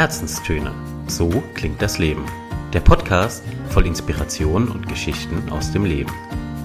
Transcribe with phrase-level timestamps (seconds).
[0.00, 0.72] Herzenstöne.
[1.08, 2.24] So klingt das Leben.
[2.72, 6.10] Der Podcast voll Inspiration und Geschichten aus dem Leben.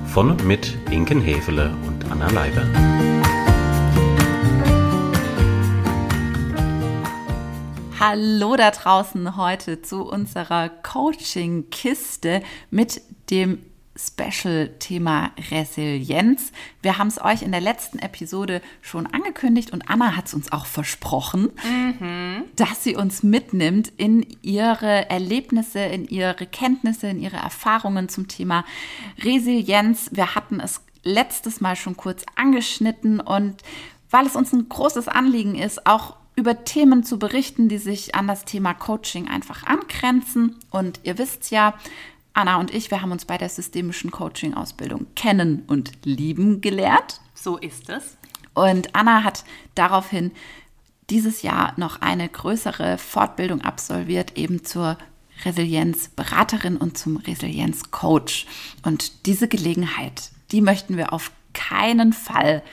[0.08, 2.64] Von und mit Inken Hefele und Anna Leiber.
[8.00, 12.42] Hallo da draußen heute zu unserer Coaching-Kiste
[12.72, 13.60] mit dem
[13.98, 16.52] Special-Thema Resilienz.
[16.82, 20.52] Wir haben es euch in der letzten Episode schon angekündigt und Anna hat es uns
[20.52, 22.44] auch versprochen, mhm.
[22.56, 28.66] dass sie uns mitnimmt in ihre Erlebnisse, in ihre Kenntnisse, in ihre Erfahrungen zum Thema
[29.24, 30.10] Resilienz.
[30.12, 33.62] Wir hatten es letztes Mal schon kurz angeschnitten und
[34.10, 38.28] weil es uns ein großes Anliegen ist, auch über Themen zu berichten, die sich an
[38.28, 40.58] das Thema Coaching einfach angrenzen.
[40.70, 41.76] Und ihr wisst ja,
[42.36, 47.22] Anna und ich, wir haben uns bei der systemischen Coaching-Ausbildung kennen und lieben gelehrt.
[47.34, 48.18] So ist es.
[48.54, 50.32] Und Anna hat daraufhin
[51.10, 54.98] dieses Jahr noch eine größere Fortbildung absolviert, eben zur
[55.46, 58.46] Resilienzberaterin und zum Resilienzcoach.
[58.84, 62.64] Und diese Gelegenheit, die möchten wir auf keinen Fall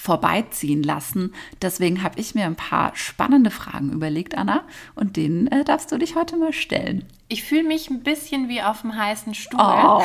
[0.00, 1.34] vorbeiziehen lassen.
[1.60, 4.62] Deswegen habe ich mir ein paar spannende Fragen überlegt, Anna,
[4.94, 7.04] und denen äh, darfst du dich heute mal stellen.
[7.28, 9.60] Ich fühle mich ein bisschen wie auf dem heißen Stuhl.
[9.60, 10.02] Oh,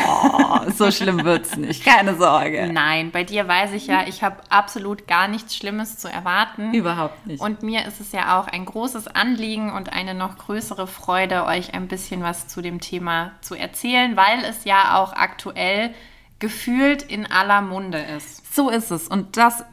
[0.76, 2.70] so schlimm wird es nicht, keine Sorge.
[2.72, 6.74] Nein, bei dir weiß ich ja, ich habe absolut gar nichts Schlimmes zu erwarten.
[6.74, 7.42] Überhaupt nicht.
[7.42, 11.74] Und mir ist es ja auch ein großes Anliegen und eine noch größere Freude, euch
[11.74, 15.94] ein bisschen was zu dem Thema zu erzählen, weil es ja auch aktuell
[16.40, 18.54] gefühlt in aller Munde ist.
[18.54, 19.08] So ist es.
[19.08, 19.64] Und das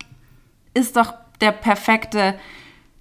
[0.74, 2.38] ist doch der perfekte,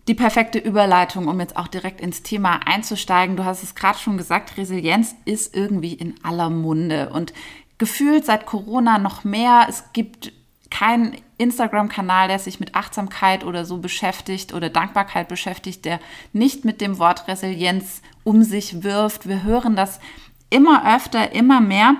[0.07, 3.35] die perfekte Überleitung, um jetzt auch direkt ins Thema einzusteigen.
[3.35, 7.33] Du hast es gerade schon gesagt, Resilienz ist irgendwie in aller Munde und
[7.77, 9.65] gefühlt seit Corona noch mehr.
[9.69, 10.33] Es gibt
[10.69, 15.99] keinen Instagram-Kanal, der sich mit Achtsamkeit oder so beschäftigt oder Dankbarkeit beschäftigt, der
[16.33, 19.27] nicht mit dem Wort Resilienz um sich wirft.
[19.27, 19.99] Wir hören das
[20.49, 21.95] immer öfter, immer mehr.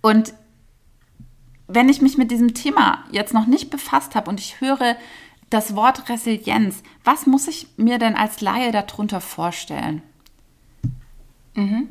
[0.00, 0.34] Und
[1.74, 4.96] wenn ich mich mit diesem Thema jetzt noch nicht befasst habe und ich höre
[5.50, 10.02] das Wort Resilienz, was muss ich mir denn als Laie darunter vorstellen?
[11.54, 11.88] Mhm.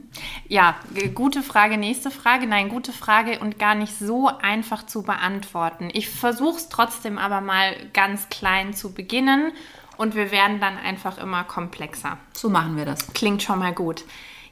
[0.48, 0.76] Ja,
[1.14, 2.48] gute Frage, nächste Frage.
[2.48, 5.90] Nein, gute Frage und gar nicht so einfach zu beantworten.
[5.94, 9.52] Ich versuche es trotzdem aber mal ganz klein zu beginnen
[9.98, 12.18] und wir werden dann einfach immer komplexer.
[12.34, 13.14] So machen wir das.
[13.14, 14.04] Klingt schon mal gut.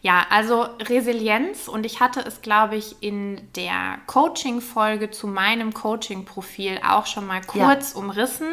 [0.02, 6.80] Ja, also Resilienz und ich hatte es, glaube ich, in der Coaching-Folge zu meinem Coaching-Profil
[6.88, 8.00] auch schon mal kurz ja.
[8.00, 8.48] umrissen.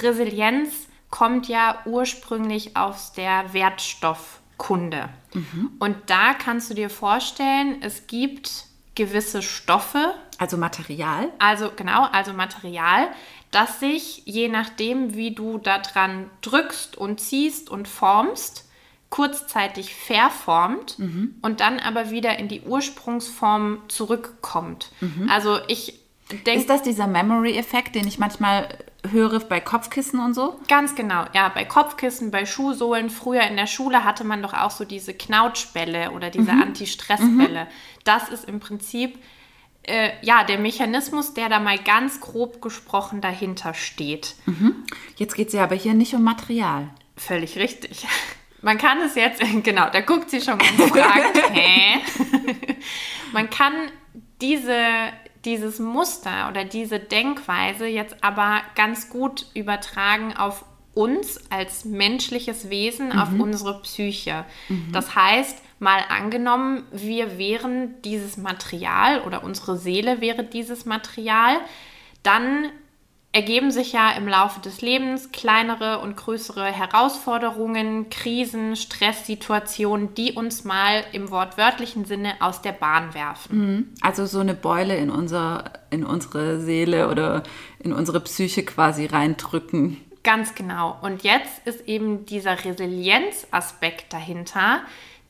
[0.00, 5.08] Resilienz kommt ja ursprünglich aus der Wertstoffkunde.
[5.32, 5.72] Mhm.
[5.78, 10.14] Und da kannst du dir vorstellen, es gibt gewisse Stoffe.
[10.38, 11.30] Also Material.
[11.38, 13.08] Also genau, also Material,
[13.50, 18.68] das sich je nachdem, wie du daran drückst und ziehst und formst,
[19.12, 21.34] kurzzeitig verformt mhm.
[21.42, 24.90] und dann aber wieder in die Ursprungsform zurückkommt.
[25.00, 25.28] Mhm.
[25.28, 26.00] Also ich
[26.30, 26.60] denke.
[26.60, 28.78] Ist das dieser Memory-Effekt, den ich manchmal
[29.10, 30.58] höre bei Kopfkissen und so?
[30.66, 31.50] Ganz genau, ja.
[31.50, 33.10] Bei Kopfkissen, bei Schuhsohlen.
[33.10, 36.62] Früher in der Schule hatte man doch auch so diese Knautschbälle oder diese mhm.
[36.62, 37.66] Anti-Stress-Bälle.
[38.04, 39.18] Das ist im Prinzip.
[39.82, 44.36] Äh, ja, der Mechanismus, der da mal ganz grob gesprochen dahinter steht.
[44.46, 44.84] Mhm.
[45.16, 46.88] Jetzt geht es ja aber hier nicht um Material.
[47.16, 48.06] Völlig richtig.
[48.62, 51.36] Man kann es jetzt, genau, da guckt sie schon ganz fragend.
[51.52, 52.00] Hä?
[53.32, 53.74] Man kann
[54.40, 54.78] diese,
[55.44, 60.64] dieses Muster oder diese Denkweise jetzt aber ganz gut übertragen auf
[60.94, 63.18] uns als menschliches Wesen, mhm.
[63.18, 64.44] auf unsere Psyche.
[64.68, 64.92] Mhm.
[64.92, 71.56] Das heißt, mal angenommen, wir wären dieses Material oder unsere Seele wäre dieses Material,
[72.22, 72.70] dann
[73.32, 80.64] ergeben sich ja im Laufe des Lebens kleinere und größere Herausforderungen, Krisen, Stresssituationen, die uns
[80.64, 83.58] mal im wortwörtlichen Sinne aus der Bahn werfen.
[83.58, 83.88] Mhm.
[84.02, 87.42] Also so eine Beule in, unser, in unsere Seele oder
[87.78, 89.96] in unsere Psyche quasi reindrücken.
[90.22, 90.98] Ganz genau.
[91.02, 94.82] Und jetzt ist eben dieser Resilienzaspekt dahinter,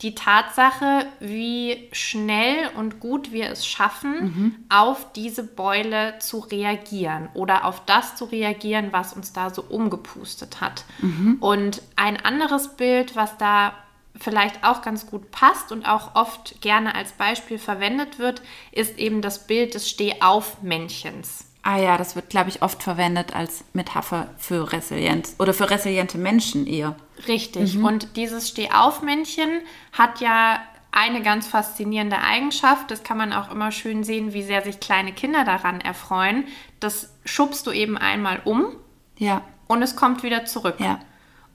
[0.03, 4.55] die Tatsache, wie schnell und gut wir es schaffen, mhm.
[4.69, 10.59] auf diese Beule zu reagieren oder auf das zu reagieren, was uns da so umgepustet
[10.59, 10.83] hat.
[11.01, 11.37] Mhm.
[11.39, 13.73] Und ein anderes Bild, was da
[14.15, 18.41] vielleicht auch ganz gut passt und auch oft gerne als Beispiel verwendet wird,
[18.71, 21.45] ist eben das Bild des Stehauf-Männchens.
[21.63, 26.17] Ah ja, das wird, glaube ich, oft verwendet als Metapher für Resilienz oder für resiliente
[26.17, 26.97] Menschen eher.
[27.27, 27.75] Richtig.
[27.75, 27.85] Mhm.
[27.85, 29.61] Und dieses Stehaufmännchen
[29.91, 30.61] hat ja
[30.91, 32.91] eine ganz faszinierende Eigenschaft.
[32.91, 36.45] Das kann man auch immer schön sehen, wie sehr sich kleine Kinder daran erfreuen.
[36.79, 38.65] Das schubst du eben einmal um.
[39.17, 39.41] Ja.
[39.67, 40.75] Und es kommt wieder zurück.
[40.79, 40.99] Ja.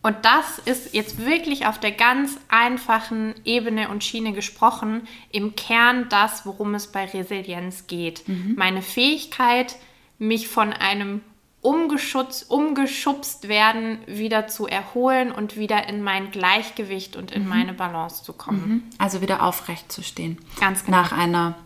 [0.03, 6.09] Und das ist jetzt wirklich auf der ganz einfachen Ebene und Schiene gesprochen, im Kern
[6.09, 8.25] das, worum es bei Resilienz geht.
[8.57, 9.77] Meine Fähigkeit,
[10.19, 11.21] mich von einem
[11.61, 18.23] umgeschubst, umgeschubst werden, wieder zu erholen und wieder in mein Gleichgewicht und in meine Balance
[18.23, 18.89] zu kommen.
[18.99, 20.39] Also wieder aufrecht zu stehen.
[20.61, 20.99] Ganz genau.
[20.99, 21.57] Nach einer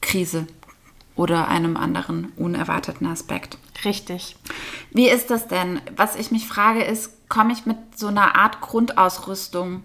[0.00, 0.46] Krise
[1.16, 3.58] oder einem anderen unerwarteten Aspekt.
[3.84, 4.36] Richtig.
[4.92, 5.80] Wie ist das denn?
[5.96, 9.82] Was ich mich frage ist, komme ich mit so einer Art Grundausrüstung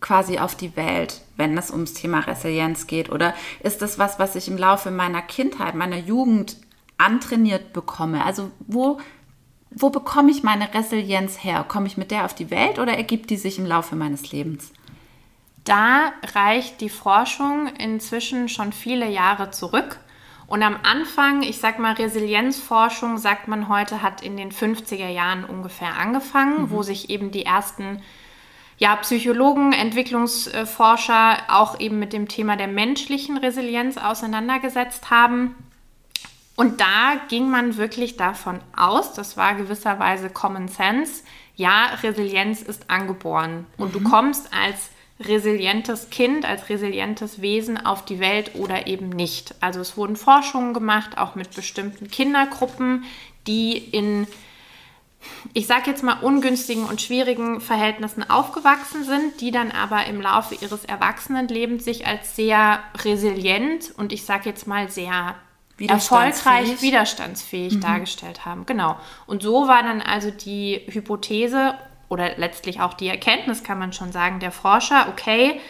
[0.00, 3.10] quasi auf die Welt, wenn es ums Thema Resilienz geht?
[3.10, 6.56] Oder ist das was, was ich im Laufe meiner Kindheit, meiner Jugend
[6.98, 8.24] antrainiert bekomme?
[8.24, 8.98] Also wo,
[9.70, 11.64] wo bekomme ich meine Resilienz her?
[11.66, 14.72] Komme ich mit der auf die Welt oder ergibt die sich im Laufe meines Lebens?
[15.64, 19.98] Da reicht die Forschung inzwischen schon viele Jahre zurück.
[20.46, 25.44] Und am Anfang, ich sag mal, Resilienzforschung, sagt man heute, hat in den 50er Jahren
[25.44, 28.02] ungefähr angefangen, wo sich eben die ersten
[28.76, 35.54] ja, Psychologen, Entwicklungsforscher auch eben mit dem Thema der menschlichen Resilienz auseinandergesetzt haben.
[36.56, 41.24] Und da ging man wirklich davon aus, das war gewisserweise Common Sense,
[41.56, 43.66] ja, Resilienz ist angeboren.
[43.76, 44.90] Und du kommst als
[45.20, 49.54] resilientes Kind, als resilientes Wesen auf die Welt oder eben nicht.
[49.60, 53.04] Also es wurden Forschungen gemacht, auch mit bestimmten Kindergruppen,
[53.46, 54.26] die in,
[55.52, 60.56] ich sage jetzt mal, ungünstigen und schwierigen Verhältnissen aufgewachsen sind, die dann aber im Laufe
[60.56, 65.36] ihres Erwachsenenlebens sich als sehr resilient und ich sage jetzt mal sehr
[65.76, 66.58] Widerstandsfähig.
[66.58, 68.66] erfolgreich widerstandsfähig dargestellt haben.
[68.66, 68.98] Genau.
[69.26, 71.74] Und so war dann also die Hypothese
[72.08, 75.60] oder letztlich auch die Erkenntnis, kann man schon sagen, der Forscher, okay,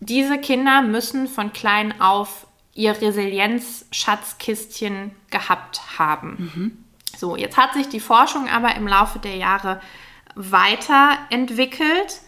[0.00, 6.84] diese Kinder müssen von klein auf ihr Resilienz-Schatzkistchen gehabt haben.
[7.16, 9.80] So, jetzt hat sich die Forschung aber im Laufe der Jahre
[10.34, 12.20] weiterentwickelt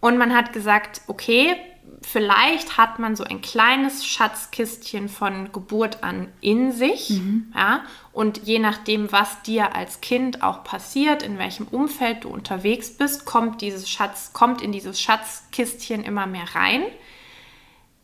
[0.00, 1.54] und man hat gesagt, okay,
[2.02, 7.20] vielleicht hat man so ein kleines Schatzkistchen von Geburt an in sich,
[7.54, 7.82] ja,
[8.12, 13.24] und je nachdem, was dir als Kind auch passiert, in welchem Umfeld du unterwegs bist,
[13.26, 16.82] kommt dieses Schatz, kommt in dieses Schatzkistchen immer mehr rein.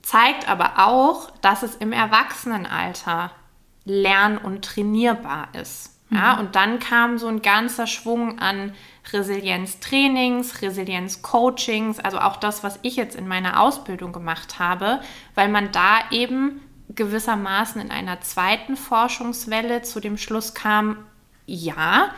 [0.02, 3.32] Zeigt aber auch, dass es im Erwachsenenalter
[3.84, 5.95] lern- und trainierbar ist.
[6.08, 8.74] Ja, und dann kam so ein ganzer Schwung an
[9.12, 15.00] Resilienztrainings, Resilienzcoachings, also auch das, was ich jetzt in meiner Ausbildung gemacht habe,
[15.34, 16.60] weil man da eben
[16.94, 20.98] gewissermaßen in einer zweiten Forschungswelle zu dem Schluss kam,
[21.46, 22.10] ja,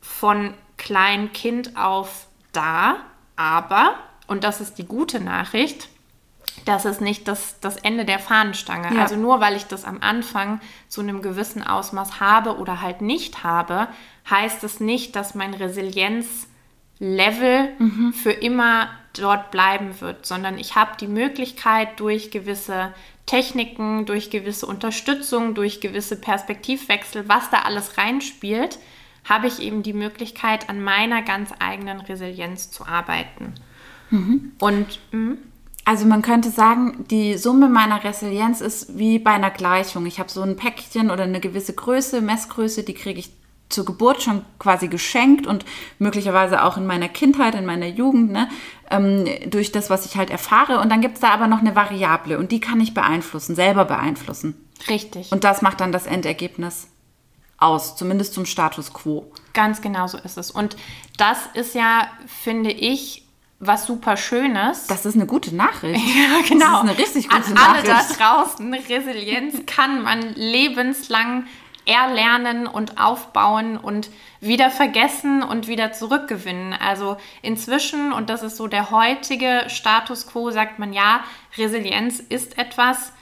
[0.00, 2.96] von Kleinkind auf da,
[3.34, 3.94] aber,
[4.26, 5.88] und das ist die gute Nachricht,
[6.64, 8.94] das ist nicht das, das Ende der Fahnenstange.
[8.94, 9.02] Ja.
[9.02, 13.44] Also nur weil ich das am Anfang zu einem gewissen Ausmaß habe oder halt nicht
[13.44, 13.88] habe,
[14.28, 17.68] heißt es nicht, dass mein Resilienzlevel
[18.12, 22.92] für immer dort bleiben wird, sondern ich habe die Möglichkeit durch gewisse
[23.24, 28.78] Techniken, durch gewisse Unterstützung, durch gewisse Perspektivwechsel, was da alles reinspielt,
[29.24, 33.54] habe ich eben die Möglichkeit, an meiner ganz eigenen Resilienz zu arbeiten.
[34.60, 35.36] Und mh,
[35.86, 40.04] Also man könnte sagen, die Summe meiner Resilienz ist wie bei einer Gleichung.
[40.04, 43.30] Ich habe so ein Päckchen oder eine gewisse Größe, Messgröße, die kriege ich
[43.68, 45.64] zur Geburt schon quasi geschenkt und
[46.00, 48.48] möglicherweise auch in meiner Kindheit, in meiner Jugend, ne,
[48.90, 50.80] ähm, durch das, was ich halt erfahre.
[50.80, 53.84] Und dann gibt es da aber noch eine Variable und die kann ich beeinflussen, selber
[53.84, 54.68] beeinflussen.
[54.88, 55.30] richtig.
[55.30, 56.88] Und das macht dann das Endergebnis
[57.58, 59.30] aus, zumindest zum Status quo.
[59.52, 60.50] Ganz genau so ist es.
[60.50, 60.76] Und
[61.16, 63.25] das ist ja, finde ich,
[63.58, 64.86] was super Schönes.
[64.86, 66.04] Das ist eine gute Nachricht.
[66.06, 66.82] Ja, genau.
[66.82, 68.20] Das ist eine richtig gute An alle Nachricht.
[68.20, 71.46] da draußen, Resilienz kann man lebenslang
[71.86, 74.10] erlernen und aufbauen und
[74.40, 76.72] wieder vergessen und wieder zurückgewinnen.
[76.74, 81.20] Also inzwischen, und das ist so der heutige Status quo, sagt man ja,
[81.56, 83.12] Resilienz ist etwas,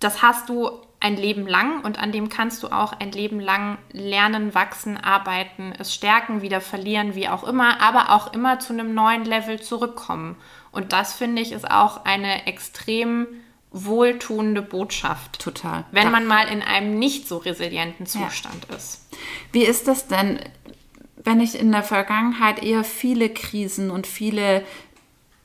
[0.00, 3.78] das hast du ein Leben lang und an dem kannst du auch ein Leben lang
[3.92, 8.94] lernen, wachsen, arbeiten, es stärken, wieder verlieren, wie auch immer, aber auch immer zu einem
[8.94, 10.36] neuen Level zurückkommen.
[10.72, 13.26] Und das finde ich ist auch eine extrem
[13.72, 15.38] wohltuende Botschaft.
[15.38, 15.84] Total.
[15.90, 16.10] Wenn Ja.
[16.10, 19.08] man mal in einem nicht so resilienten Zustand ist.
[19.52, 20.40] Wie ist das denn,
[21.16, 24.64] wenn ich in der Vergangenheit eher viele Krisen und viele,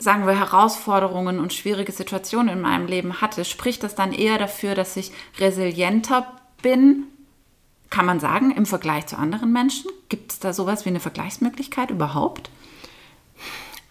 [0.02, 3.44] sagen wir, Herausforderungen und schwierige Situationen in meinem Leben hatte?
[3.44, 6.26] Spricht das dann eher dafür, dass ich resilienter
[6.62, 7.04] bin?
[7.90, 9.90] Kann man sagen, im Vergleich zu anderen Menschen?
[10.08, 12.50] Gibt es da sowas wie eine Vergleichsmöglichkeit überhaupt?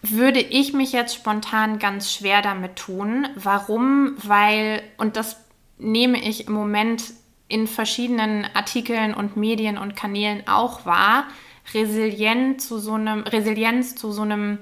[0.02, 3.28] würde ich mich jetzt spontan ganz schwer damit tun.
[3.36, 4.16] Warum?
[4.24, 5.38] Weil, und das
[5.78, 7.14] nehme ich im Moment
[7.48, 11.26] in verschiedenen Artikeln und Medien und Kanälen auch wahr,
[11.74, 14.60] Resilienz zu so einem, Resilienz zu so einem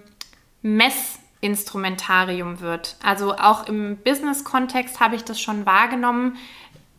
[1.41, 2.95] Messinstrumentarium wird.
[3.03, 6.37] Also auch im Business-Kontext habe ich das schon wahrgenommen.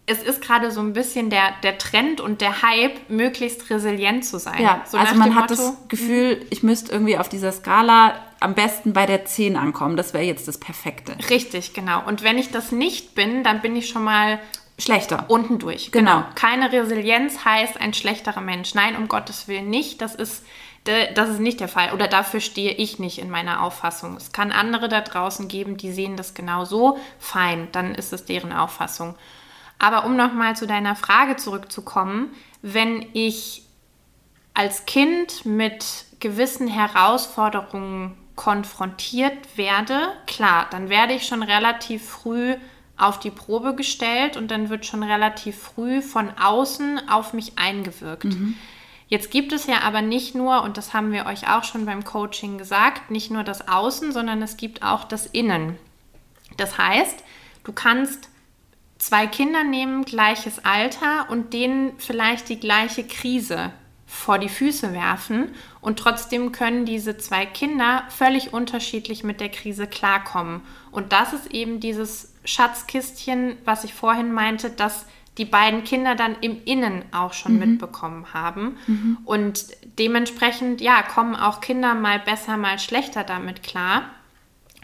[0.07, 4.39] Es ist gerade so ein bisschen der, der Trend und der Hype, möglichst resilient zu
[4.39, 4.61] sein.
[4.61, 8.55] Ja, so also man hat Motto, das Gefühl, ich müsste irgendwie auf dieser Skala am
[8.55, 9.97] besten bei der 10 ankommen.
[9.97, 11.15] Das wäre jetzt das Perfekte.
[11.29, 12.03] Richtig, genau.
[12.07, 14.41] Und wenn ich das nicht bin, dann bin ich schon mal
[14.79, 15.27] Schlechter.
[15.29, 15.93] unten durch.
[15.93, 16.25] Genau.
[16.35, 18.75] Keine Resilienz heißt ein schlechterer Mensch.
[18.75, 20.01] Nein, um Gottes Willen nicht.
[20.01, 20.43] Das ist,
[20.85, 21.93] das ist nicht der Fall.
[21.93, 24.17] Oder dafür stehe ich nicht in meiner Auffassung.
[24.17, 26.99] Es kann andere da draußen geben, die sehen das genau so.
[27.19, 29.15] Fein, dann ist es deren Auffassung.
[29.79, 32.31] Aber um nochmal zu deiner Frage zurückzukommen,
[32.63, 33.63] wenn ich
[34.55, 35.85] als Kind mit
[36.19, 42.57] gewissen Herausforderungen konfrontiert werde, klar, dann werde ich schon relativ früh
[42.97, 48.25] auf die Probe gestellt und dann wird schon relativ früh von außen auf mich eingewirkt.
[49.11, 52.05] Jetzt gibt es ja aber nicht nur, und das haben wir euch auch schon beim
[52.05, 55.76] Coaching gesagt, nicht nur das Außen, sondern es gibt auch das Innen.
[56.57, 57.25] Das heißt,
[57.64, 58.29] du kannst
[58.99, 63.73] zwei Kinder nehmen, gleiches Alter und denen vielleicht die gleiche Krise
[64.07, 69.88] vor die Füße werfen und trotzdem können diese zwei Kinder völlig unterschiedlich mit der Krise
[69.88, 70.62] klarkommen.
[70.93, 75.07] Und das ist eben dieses Schatzkistchen, was ich vorhin meinte, dass
[75.39, 78.77] die beiden Kinder dann im Innen auch schon mitbekommen haben.
[79.25, 79.67] Und
[79.99, 84.11] dementsprechend, ja, kommen auch Kinder mal besser, mal schlechter damit klar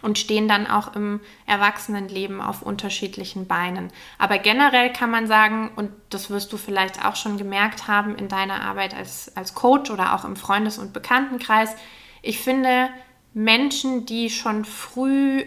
[0.03, 3.91] und stehen dann auch im Erwachsenenleben auf unterschiedlichen Beinen.
[4.19, 8.29] Aber generell kann man sagen, und das wirst du vielleicht auch schon gemerkt haben in
[8.29, 11.75] deiner Arbeit als, als Coach oder auch im Freundes- und Bekanntenkreis,
[12.23, 12.89] ich finde
[13.35, 15.45] Menschen, die schon früh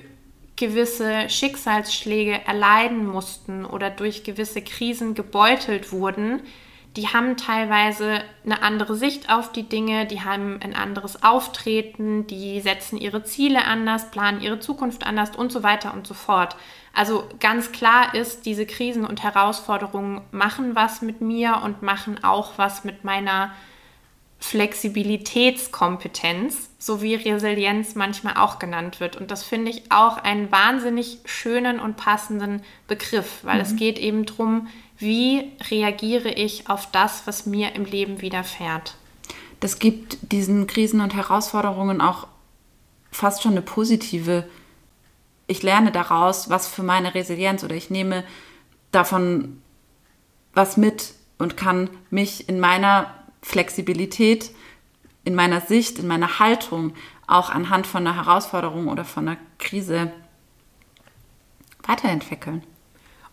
[0.59, 6.41] gewisse Schicksalsschläge erleiden mussten oder durch gewisse Krisen gebeutelt wurden,
[6.97, 12.59] die haben teilweise eine andere Sicht auf die Dinge, die haben ein anderes Auftreten, die
[12.59, 16.57] setzen ihre Ziele anders, planen ihre Zukunft anders und so weiter und so fort.
[16.93, 22.57] Also ganz klar ist, diese Krisen und Herausforderungen machen was mit mir und machen auch
[22.57, 23.53] was mit meiner
[24.39, 29.17] Flexibilitätskompetenz, so wie Resilienz manchmal auch genannt wird.
[29.17, 34.25] Und das finde ich auch einen wahnsinnig schönen und passenden Begriff, weil es geht eben
[34.25, 34.67] darum,
[34.97, 38.95] wie reagiere ich auf das, was mir im Leben widerfährt.
[39.59, 42.27] Das gibt diesen Krisen und Herausforderungen auch
[43.11, 44.47] fast schon eine positive.
[45.47, 48.23] Ich lerne daraus, was für meine Resilienz oder ich nehme
[48.91, 49.61] davon
[50.53, 54.51] was mit und kann mich in meiner Flexibilität,
[55.23, 56.93] in meiner Sicht, in meiner Haltung
[57.27, 60.11] auch anhand von einer Herausforderung oder von einer Krise
[61.83, 62.63] weiterentwickeln.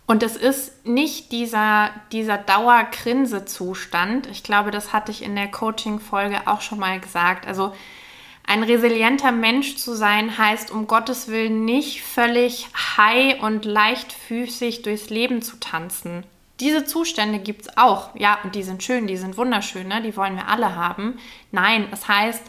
[0.07, 4.29] Und es ist nicht dieser, dieser Dauergrinse-Zustand.
[4.29, 7.47] Ich glaube, das hatte ich in der Coaching-Folge auch schon mal gesagt.
[7.47, 7.75] Also
[8.47, 15.11] ein resilienter Mensch zu sein, heißt um Gottes Willen nicht völlig high und leichtfüßig durchs
[15.11, 16.25] Leben zu tanzen.
[16.61, 18.15] Diese Zustände gibt es auch.
[18.15, 20.03] Ja, und die sind schön, die sind wunderschön, ne?
[20.03, 21.19] die wollen wir alle haben.
[21.53, 22.43] Nein, es heißt,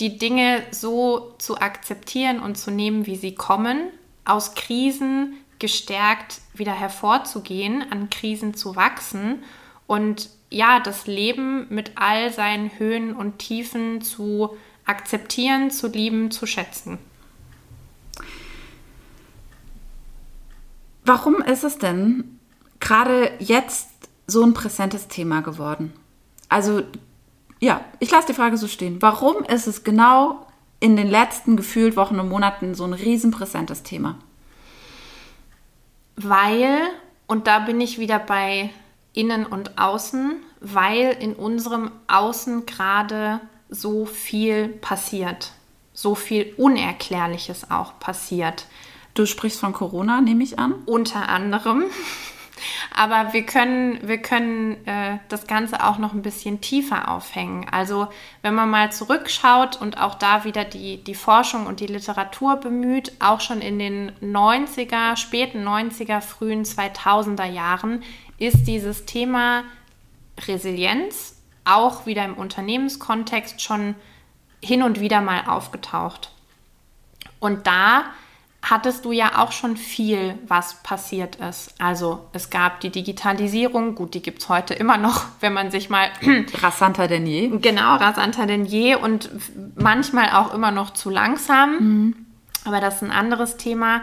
[0.00, 3.90] die Dinge so zu akzeptieren und zu nehmen, wie sie kommen,
[4.24, 9.42] aus Krisen gestärkt wieder hervorzugehen, an Krisen zu wachsen
[9.86, 16.46] und ja, das Leben mit all seinen Höhen und Tiefen zu akzeptieren, zu lieben, zu
[16.46, 16.98] schätzen.
[21.04, 22.35] Warum ist es denn
[22.80, 23.88] gerade jetzt
[24.26, 25.92] so ein präsentes Thema geworden?
[26.48, 26.82] Also,
[27.60, 29.00] ja, ich lasse die Frage so stehen.
[29.00, 30.46] Warum ist es genau
[30.80, 34.16] in den letzten gefühlt Wochen und Monaten so ein riesenpräsentes Thema?
[36.16, 36.78] Weil,
[37.26, 38.70] und da bin ich wieder bei
[39.12, 45.52] Innen und Außen, weil in unserem Außen gerade so viel passiert.
[45.92, 48.66] So viel Unerklärliches auch passiert.
[49.14, 50.74] Du sprichst von Corona, nehme ich an.
[50.84, 51.84] Unter anderem.
[52.94, 57.66] Aber wir können, wir können äh, das Ganze auch noch ein bisschen tiefer aufhängen.
[57.70, 58.08] Also
[58.42, 63.12] wenn man mal zurückschaut und auch da wieder die, die Forschung und die Literatur bemüht,
[63.20, 68.02] auch schon in den 90er, späten 90er, frühen 2000er Jahren
[68.38, 69.64] ist dieses Thema
[70.46, 73.94] Resilienz auch wieder im Unternehmenskontext schon
[74.62, 76.30] hin und wieder mal aufgetaucht.
[77.40, 78.04] Und da
[78.68, 81.74] hattest du ja auch schon viel, was passiert ist.
[81.78, 85.88] Also es gab die Digitalisierung, gut, die gibt es heute immer noch, wenn man sich
[85.88, 86.08] mal
[86.60, 87.48] Rasanter denn je.
[87.58, 89.30] genau rasanter denn je und
[89.76, 92.14] manchmal auch immer noch zu langsam.
[92.64, 94.02] Aber das ist ein anderes Thema.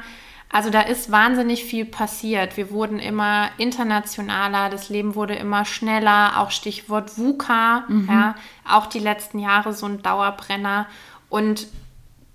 [0.54, 2.58] Also da ist wahnsinnig viel passiert.
[2.58, 8.08] Wir wurden immer internationaler, das Leben wurde immer schneller, auch Stichwort VUCA, mhm.
[8.08, 8.36] ja,
[8.70, 10.86] auch die letzten Jahre so ein Dauerbrenner.
[11.28, 11.68] Und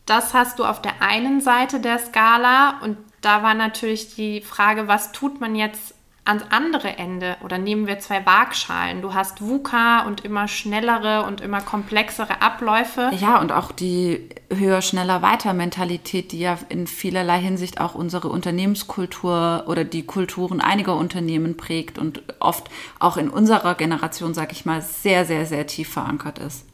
[0.08, 4.88] das hast du auf der einen Seite der Skala und da war natürlich die Frage,
[4.88, 9.00] was tut man jetzt ans andere Ende oder nehmen wir zwei Waagschalen.
[9.00, 13.10] Du hast VUCA und immer schnellere und immer komplexere Abläufe.
[13.18, 18.28] Ja, und auch die höher, schneller, weiter Mentalität, die ja in vielerlei Hinsicht auch unsere
[18.28, 24.66] Unternehmenskultur oder die Kulturen einiger Unternehmen prägt und oft auch in unserer Generation, sag ich
[24.66, 26.66] mal, sehr, sehr, sehr tief verankert ist.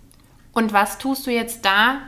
[0.52, 1.98] Und was tust du jetzt da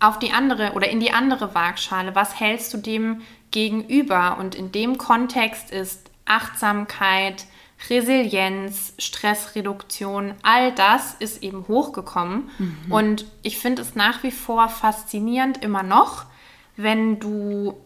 [0.00, 2.14] auf die andere oder in die andere Waagschale?
[2.14, 4.38] Was hältst du dem gegenüber?
[4.38, 7.44] Und in dem Kontext ist Achtsamkeit,
[7.88, 12.50] Resilienz, Stressreduktion, all das ist eben hochgekommen.
[12.58, 12.92] Mhm.
[12.92, 16.26] Und ich finde es nach wie vor faszinierend immer noch,
[16.76, 17.80] wenn du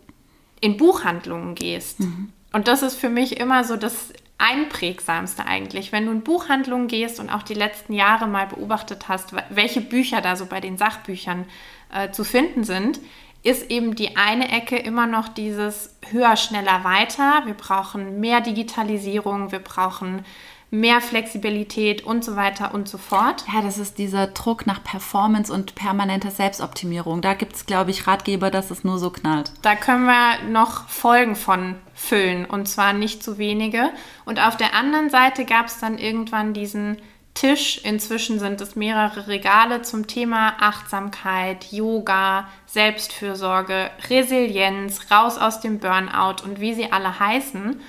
[0.60, 2.00] in Buchhandlungen gehst.
[2.00, 2.32] Mhm.
[2.52, 5.92] Und das ist für mich immer so das Einprägsamste eigentlich.
[5.92, 10.20] Wenn du in Buchhandlungen gehst und auch die letzten Jahre mal beobachtet hast, welche Bücher
[10.20, 11.46] da so bei den Sachbüchern
[11.94, 13.00] äh, zu finden sind,
[13.42, 17.42] ist eben die eine Ecke immer noch dieses höher, schneller, weiter.
[17.44, 20.24] Wir brauchen mehr Digitalisierung, wir brauchen
[20.70, 23.44] mehr Flexibilität und so weiter und so fort.
[23.52, 27.20] Ja, das ist dieser Druck nach Performance und permanenter Selbstoptimierung.
[27.20, 29.52] Da gibt es, glaube ich, Ratgeber, dass es nur so knallt.
[29.62, 33.90] Da können wir noch Folgen von füllen und zwar nicht zu wenige.
[34.24, 36.96] Und auf der anderen Seite gab es dann irgendwann diesen
[37.34, 37.78] Tisch.
[37.84, 46.44] Inzwischen sind es mehrere Regale zum Thema Achtsamkeit, Yoga, Selbstfürsorge, Resilienz, raus aus dem Burnout
[46.44, 47.80] und wie sie alle heißen.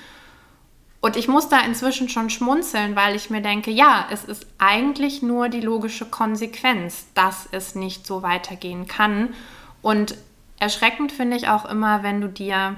[1.00, 5.22] Und ich muss da inzwischen schon schmunzeln, weil ich mir denke, ja, es ist eigentlich
[5.22, 9.34] nur die logische Konsequenz, dass es nicht so weitergehen kann.
[9.82, 10.16] Und
[10.58, 12.74] erschreckend finde ich auch immer, wenn du dir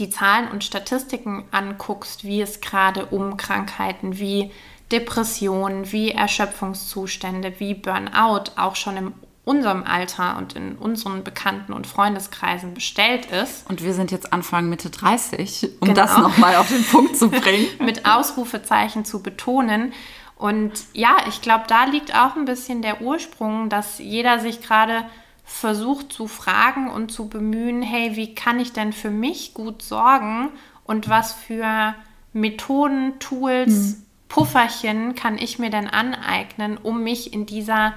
[0.00, 4.50] die Zahlen und Statistiken anguckst, wie es gerade um Krankheiten wie
[4.92, 9.12] Depressionen, wie Erschöpfungszustände, wie Burnout auch schon in
[9.44, 13.68] unserem Alter und in unseren Bekannten- und Freundeskreisen bestellt ist.
[13.70, 16.00] Und wir sind jetzt Anfang Mitte 30, um genau.
[16.00, 17.66] das nochmal auf den Punkt zu bringen.
[17.80, 19.92] Mit Ausrufezeichen zu betonen.
[20.36, 25.04] Und ja, ich glaube, da liegt auch ein bisschen der Ursprung, dass jeder sich gerade
[25.44, 30.50] versucht zu fragen und zu bemühen, hey, wie kann ich denn für mich gut sorgen
[30.84, 31.94] und was für
[32.32, 34.05] Methoden, Tools, mhm.
[34.28, 37.94] Pufferchen kann ich mir denn aneignen, um mich in dieser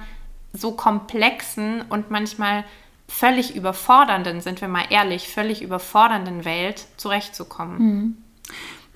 [0.52, 2.64] so komplexen und manchmal
[3.08, 7.78] völlig überfordernden, sind wir mal ehrlich, völlig überfordernden Welt zurechtzukommen.
[7.78, 8.16] Mhm.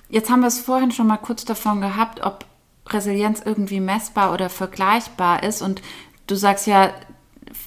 [0.09, 2.45] Jetzt haben wir es vorhin schon mal kurz davon gehabt, ob
[2.87, 5.61] Resilienz irgendwie messbar oder vergleichbar ist.
[5.61, 5.81] Und
[6.27, 6.93] du sagst ja,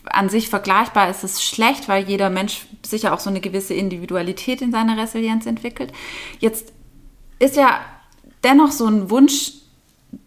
[0.07, 4.63] an sich vergleichbar ist es schlecht, weil jeder Mensch sicher auch so eine gewisse Individualität
[4.63, 5.93] in seiner Resilienz entwickelt.
[6.39, 6.73] Jetzt
[7.39, 7.81] ist ja
[8.45, 9.53] dennoch so ein Wunsch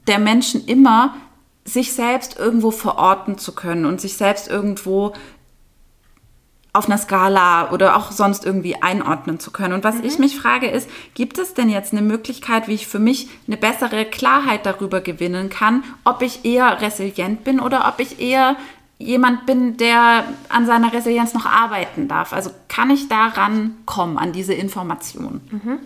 [0.07, 1.15] der Menschen immer,
[1.63, 5.13] sich selbst irgendwo verorten zu können und sich selbst irgendwo
[6.73, 9.73] auf einer Skala oder auch sonst irgendwie einordnen zu können.
[9.73, 10.05] Und was mhm.
[10.05, 13.57] ich mich frage ist, gibt es denn jetzt eine Möglichkeit, wie ich für mich eine
[13.57, 18.55] bessere Klarheit darüber gewinnen kann, ob ich eher resilient bin oder ob ich eher
[18.99, 22.31] jemand bin, der an seiner Resilienz noch arbeiten darf?
[22.31, 25.41] Also kann ich daran kommen, an diese Information?
[25.51, 25.79] Mhm.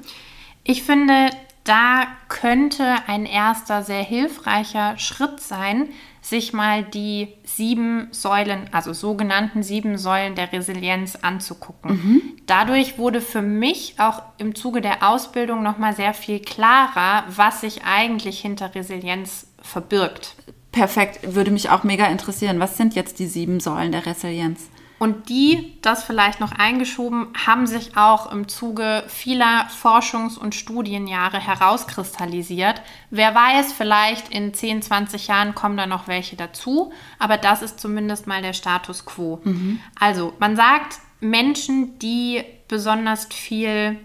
[0.64, 1.30] Ich finde,
[1.65, 5.89] da könnte ein erster sehr hilfreicher Schritt sein,
[6.21, 11.91] sich mal die sieben Säulen, also sogenannten sieben Säulen der Resilienz anzugucken.
[11.91, 12.21] Mhm.
[12.45, 17.62] Dadurch wurde für mich auch im Zuge der Ausbildung noch mal sehr viel klarer, was
[17.62, 20.36] sich eigentlich hinter Resilienz verbirgt.
[20.71, 22.60] Perfekt, würde mich auch mega interessieren.
[22.60, 24.69] Was sind jetzt die sieben Säulen der Resilienz?
[24.98, 31.40] Und die, das vielleicht noch eingeschoben, haben sich auch im Zuge vieler Forschungs- und Studienjahre
[31.40, 32.82] herauskristallisiert.
[33.10, 37.80] Wer weiß, vielleicht in 10, 20 Jahren kommen da noch welche dazu, aber das ist
[37.80, 39.42] zumindest mal der Status quo.
[39.44, 39.80] Mhm.
[40.00, 44.00] Also, man sagt, Menschen, die besonders viel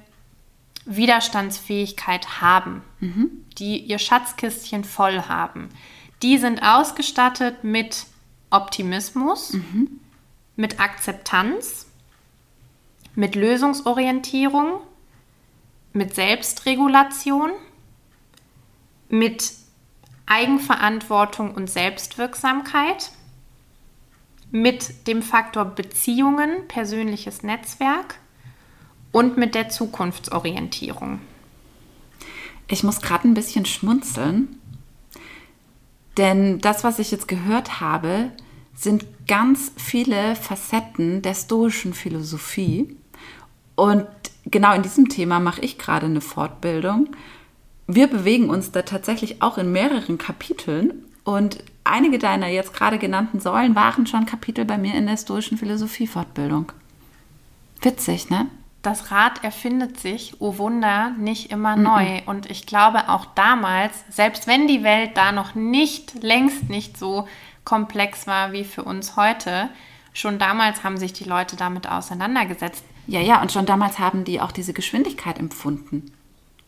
[0.86, 3.30] Widerstandsfähigkeit haben, mhm.
[3.58, 5.68] die ihr Schatzkistchen voll haben,
[6.22, 8.06] die sind ausgestattet mit
[8.50, 9.52] Optimismus.
[9.52, 9.99] Mhm
[10.60, 11.86] mit Akzeptanz,
[13.14, 14.80] mit Lösungsorientierung,
[15.94, 17.50] mit Selbstregulation,
[19.08, 19.52] mit
[20.26, 23.10] Eigenverantwortung und Selbstwirksamkeit,
[24.50, 28.16] mit dem Faktor Beziehungen, persönliches Netzwerk
[29.12, 31.20] und mit der Zukunftsorientierung.
[32.68, 34.60] Ich muss gerade ein bisschen schmunzeln,
[36.18, 38.30] denn das, was ich jetzt gehört habe,
[38.74, 42.96] sind ganz viele Facetten der stoischen Philosophie.
[43.74, 44.06] Und
[44.46, 47.08] genau in diesem Thema mache ich gerade eine Fortbildung.
[47.86, 50.92] Wir bewegen uns da tatsächlich auch in mehreren Kapiteln
[51.24, 55.58] und einige deiner jetzt gerade genannten Säulen waren schon Kapitel bei mir in der stoischen
[55.58, 56.72] Philosophie-Fortbildung.
[57.82, 58.46] Witzig, ne?
[58.82, 62.22] Das Rad erfindet sich, oh Wunder, nicht immer neu.
[62.24, 67.28] Und ich glaube auch damals, selbst wenn die Welt da noch nicht, längst nicht so
[67.64, 69.68] komplex war wie für uns heute,
[70.12, 72.84] schon damals haben sich die Leute damit auseinandergesetzt.
[73.06, 76.12] Ja, ja, und schon damals haben die auch diese Geschwindigkeit empfunden.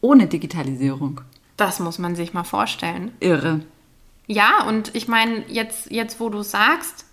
[0.00, 1.20] Ohne Digitalisierung.
[1.57, 3.12] Das muss man sich mal vorstellen.
[3.20, 3.61] Irre.
[4.26, 7.05] Ja, und ich meine, jetzt, jetzt wo du sagst,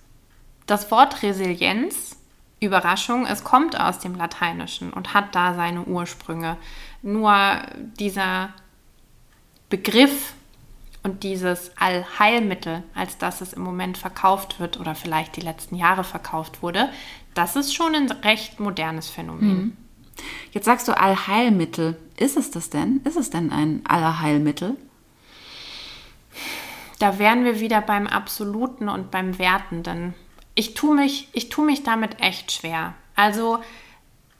[0.66, 2.18] das Wort Resilienz,
[2.60, 6.58] Überraschung, es kommt aus dem Lateinischen und hat da seine Ursprünge.
[7.02, 7.62] Nur
[8.00, 8.54] dieser
[9.70, 10.34] Begriff
[11.04, 16.04] und dieses Allheilmittel, als das es im Moment verkauft wird oder vielleicht die letzten Jahre
[16.04, 16.90] verkauft wurde,
[17.34, 19.78] das ist schon ein recht modernes Phänomen.
[20.52, 21.98] Jetzt sagst du Allheilmittel.
[22.18, 23.02] Ist es das denn?
[23.06, 24.76] Ist es denn ein Allerheilmittel?
[27.00, 30.14] Da wären wir wieder beim Absoluten und beim Wertenden.
[30.56, 32.94] Ich tue mich, ich tu mich damit echt schwer.
[33.16, 33.60] Also,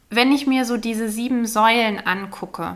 [0.10, 2.76] wenn ich mir so diese sieben Säulen angucke,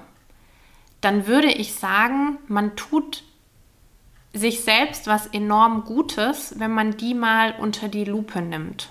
[1.01, 3.23] dann würde ich sagen, man tut
[4.33, 8.89] sich selbst was enorm Gutes, wenn man die mal unter die Lupe nimmt.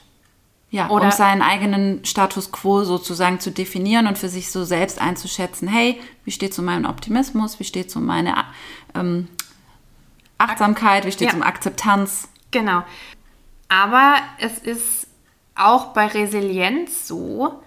[0.71, 5.01] Ja, Oder- um seinen eigenen Status quo sozusagen zu definieren und für sich so selbst
[5.01, 8.45] einzuschätzen, hey, wie steht zu meinem Optimismus, wie steht zu meiner
[8.95, 9.29] ähm,
[10.39, 11.33] Achtsamkeit, wie steht Ja.
[11.33, 12.29] es um Akzeptanz?
[12.53, 12.83] Genau.
[13.69, 15.07] Aber es ist
[15.55, 17.61] auch bei Resilienz so,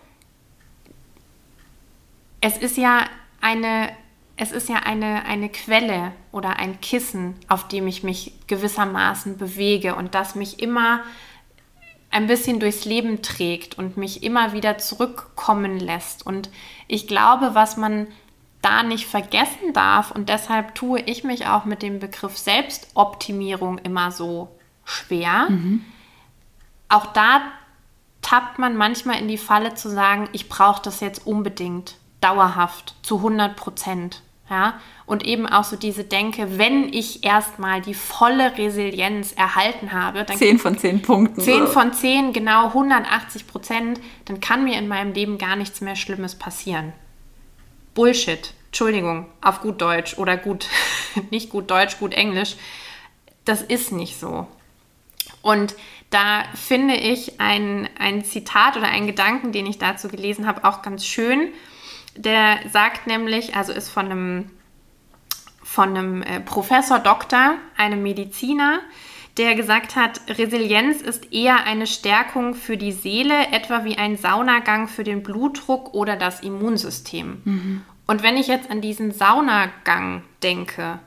[2.42, 3.06] es ist ja
[3.42, 3.90] eine,
[4.38, 9.96] es ist ja eine, eine Quelle oder ein Kissen, auf dem ich mich gewissermaßen bewege
[9.96, 11.02] und das mich immer
[12.12, 16.26] ein bisschen durchs Leben trägt und mich immer wieder zurückkommen lässt.
[16.26, 16.50] Und
[16.88, 18.08] ich glaube, was man
[18.62, 24.12] da nicht vergessen darf, und deshalb tue ich mich auch mit dem Begriff Selbstoptimierung immer
[24.12, 24.50] so
[24.86, 25.48] schwer,
[26.90, 27.42] auch da
[28.22, 33.18] tappt man manchmal in die Falle zu sagen, ich brauche das jetzt unbedingt, dauerhaft, zu
[33.18, 34.22] 100 Prozent.
[34.50, 34.80] Ja?
[35.06, 40.38] Und eben auch so diese Denke, wenn ich erstmal die volle Resilienz erhalten habe, dann
[40.38, 41.42] Zehn von zehn Punkten.
[41.42, 45.96] 10 von 10, genau 180 Prozent, dann kann mir in meinem Leben gar nichts mehr
[45.96, 46.94] Schlimmes passieren.
[47.94, 48.54] Bullshit.
[48.68, 50.68] Entschuldigung, auf gut Deutsch oder gut,
[51.32, 52.58] nicht gut Deutsch, gut Englisch.
[53.46, 54.48] Das ist nicht so.
[55.42, 55.76] Und
[56.10, 60.82] da finde ich ein, ein Zitat oder einen Gedanken, den ich dazu gelesen habe, auch
[60.82, 61.50] ganz schön.
[62.16, 64.52] Der sagt nämlich, also ist von einem
[65.64, 68.80] von einem äh, Professor Doktor, einem Mediziner,
[69.38, 74.88] der gesagt hat, Resilienz ist eher eine Stärkung für die Seele, etwa wie ein Saunagang
[74.88, 77.42] für den Blutdruck oder das Immunsystem.
[78.08, 81.00] Und wenn ich jetzt an diesen Saunagang denke,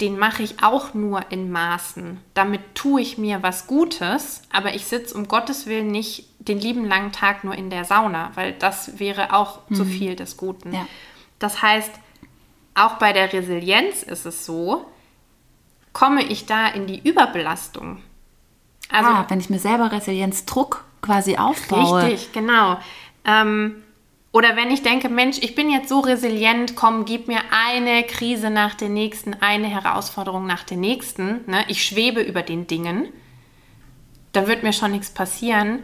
[0.00, 2.20] den mache ich auch nur in Maßen.
[2.34, 6.86] Damit tue ich mir was Gutes, aber ich sitze um Gottes Willen nicht den lieben
[6.86, 10.72] langen Tag nur in der Sauna, weil das wäre auch zu viel des Guten.
[10.72, 10.86] Ja.
[11.38, 11.90] Das heißt,
[12.74, 14.86] auch bei der Resilienz ist es so,
[15.92, 18.00] komme ich da in die Überbelastung.
[18.88, 22.04] Also ah, wenn ich mir selber Resilienzdruck quasi aufbaue.
[22.04, 22.78] Richtig, genau.
[23.24, 23.82] Ähm,
[24.30, 28.50] oder wenn ich denke, Mensch, ich bin jetzt so resilient, komm, gib mir eine Krise
[28.50, 31.50] nach der nächsten, eine Herausforderung nach der nächsten.
[31.50, 31.64] Ne?
[31.68, 33.08] Ich schwebe über den Dingen,
[34.32, 35.80] dann wird mir schon nichts passieren.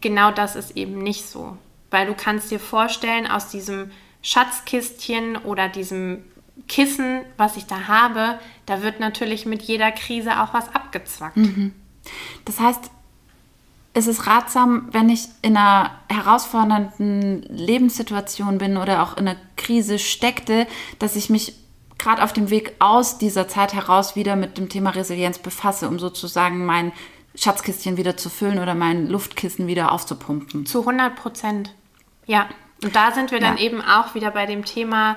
[0.00, 1.58] Genau das ist eben nicht so.
[1.90, 3.90] Weil du kannst dir vorstellen, aus diesem
[4.22, 6.24] Schatzkistchen oder diesem
[6.68, 11.38] Kissen, was ich da habe, da wird natürlich mit jeder Krise auch was abgezwackt.
[12.44, 12.90] Das heißt,
[13.96, 19.98] es ist ratsam, wenn ich in einer herausfordernden Lebenssituation bin oder auch in einer Krise
[19.98, 20.66] steckte,
[20.98, 21.54] dass ich mich
[21.96, 25.98] gerade auf dem Weg aus dieser Zeit heraus wieder mit dem Thema Resilienz befasse, um
[25.98, 26.92] sozusagen mein
[27.34, 30.66] Schatzkistchen wieder zu füllen oder mein Luftkissen wieder aufzupumpen.
[30.66, 31.74] Zu 100 Prozent.
[32.26, 32.48] Ja.
[32.84, 33.62] Und da sind wir dann Ja.
[33.62, 35.16] eben auch wieder bei dem Thema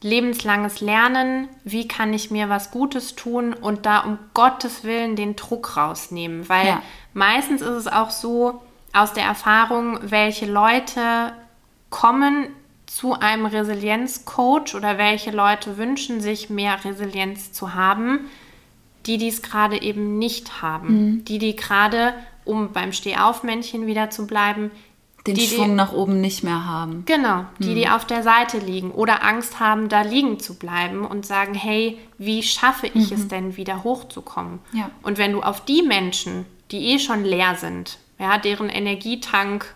[0.00, 1.48] lebenslanges Lernen.
[1.64, 6.48] Wie kann ich mir was Gutes tun und da um Gottes Willen den Druck rausnehmen?
[6.48, 6.82] Weil Ja.
[7.14, 11.32] meistens ist es auch so aus der Erfahrung, welche Leute
[11.90, 12.48] kommen
[12.86, 18.30] zu einem Resilienzcoach oder welche Leute wünschen sich mehr Resilienz zu haben,
[19.06, 21.24] die dies gerade eben nicht haben.
[21.24, 24.70] Die, die gerade, um beim Stehaufmännchen wieder zu bleiben,
[25.26, 27.02] Den die, Schwung die, nach oben nicht mehr haben.
[27.04, 31.26] Genau, die, die auf der Seite liegen oder Angst haben, da liegen zu bleiben und
[31.26, 34.60] sagen, hey, wie schaffe ich es denn, wieder hochzukommen?
[34.72, 34.90] Ja.
[35.02, 39.74] Und wenn du auf die Menschen, die eh schon leer sind, ja, deren Energietank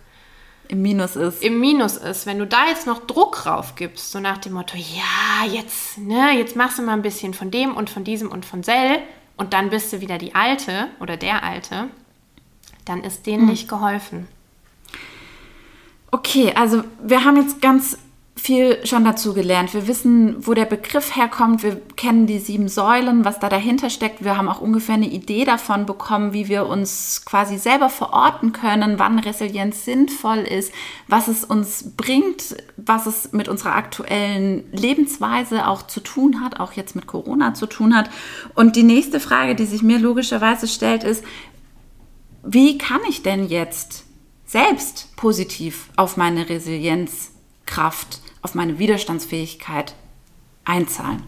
[0.69, 1.43] im Minus ist.
[1.43, 4.79] Im Minus ist, wenn du da jetzt noch Druck drauf gibst, so nach dem Motto,
[4.79, 8.47] ja, jetzt, ne, jetzt machst du mal ein bisschen von dem und von diesem und
[8.47, 9.01] von Sell
[9.37, 11.89] und dann bist du wieder die Alte oder der Alte,
[12.87, 13.51] dann ist denen hm.
[13.51, 14.29] nicht geholfen.
[16.15, 17.97] Okay, also wir haben jetzt ganz
[18.37, 19.73] viel schon dazu gelernt.
[19.73, 21.63] Wir wissen, wo der Begriff herkommt.
[21.63, 24.23] Wir kennen die sieben Säulen, was da dahinter steckt.
[24.23, 28.99] Wir haben auch ungefähr eine Idee davon bekommen, wie wir uns quasi selber verorten können,
[28.99, 30.73] wann Resilienz sinnvoll ist,
[31.09, 36.73] was es uns bringt, was es mit unserer aktuellen Lebensweise auch zu tun hat, auch
[36.73, 38.11] jetzt mit Corona zu tun hat.
[38.55, 41.25] Und die nächste Frage, die sich mir logischerweise stellt, ist,
[42.45, 44.05] wie kann ich denn jetzt
[44.53, 49.95] selbst positiv auf meine Resilienzkraft auf meine Widerstandsfähigkeit
[50.67, 51.23] einzahlen?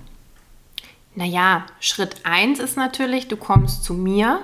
[1.15, 4.43] Naja, Schritt 1 ist natürlich, du kommst zu mir,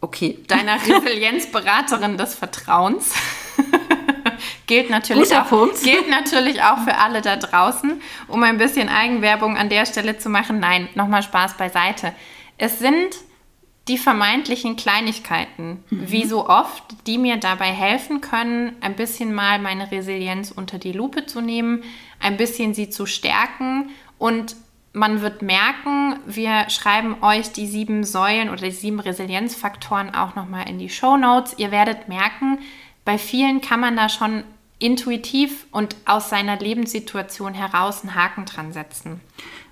[0.00, 0.38] okay.
[0.46, 3.12] deiner Resilienzberaterin des Vertrauens.
[4.68, 5.82] gilt, natürlich auch, Punkt.
[5.82, 8.00] gilt natürlich auch für alle da draußen.
[8.28, 12.14] Um ein bisschen Eigenwerbung an der Stelle zu machen, nein, nochmal Spaß beiseite.
[12.56, 13.16] Es sind
[13.88, 16.10] die vermeintlichen Kleinigkeiten, mhm.
[16.10, 20.92] wie so oft, die mir dabei helfen können, ein bisschen mal meine Resilienz unter die
[20.92, 21.82] Lupe zu nehmen,
[22.20, 24.56] ein bisschen sie zu stärken und
[24.92, 30.68] man wird merken, wir schreiben euch die sieben Säulen oder die sieben Resilienzfaktoren auch nochmal
[30.68, 31.54] in die Show Notes.
[31.56, 32.58] Ihr werdet merken,
[33.04, 34.44] bei vielen kann man da schon
[34.78, 39.20] intuitiv und aus seiner Lebenssituation heraus einen Haken dran setzen.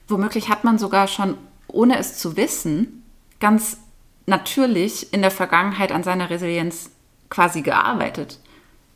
[0.08, 1.36] Womöglich hat man sogar schon,
[1.68, 3.04] ohne es zu wissen,
[3.40, 3.78] ganz
[4.30, 6.90] natürlich in der Vergangenheit an seiner Resilienz
[7.28, 8.38] quasi gearbeitet,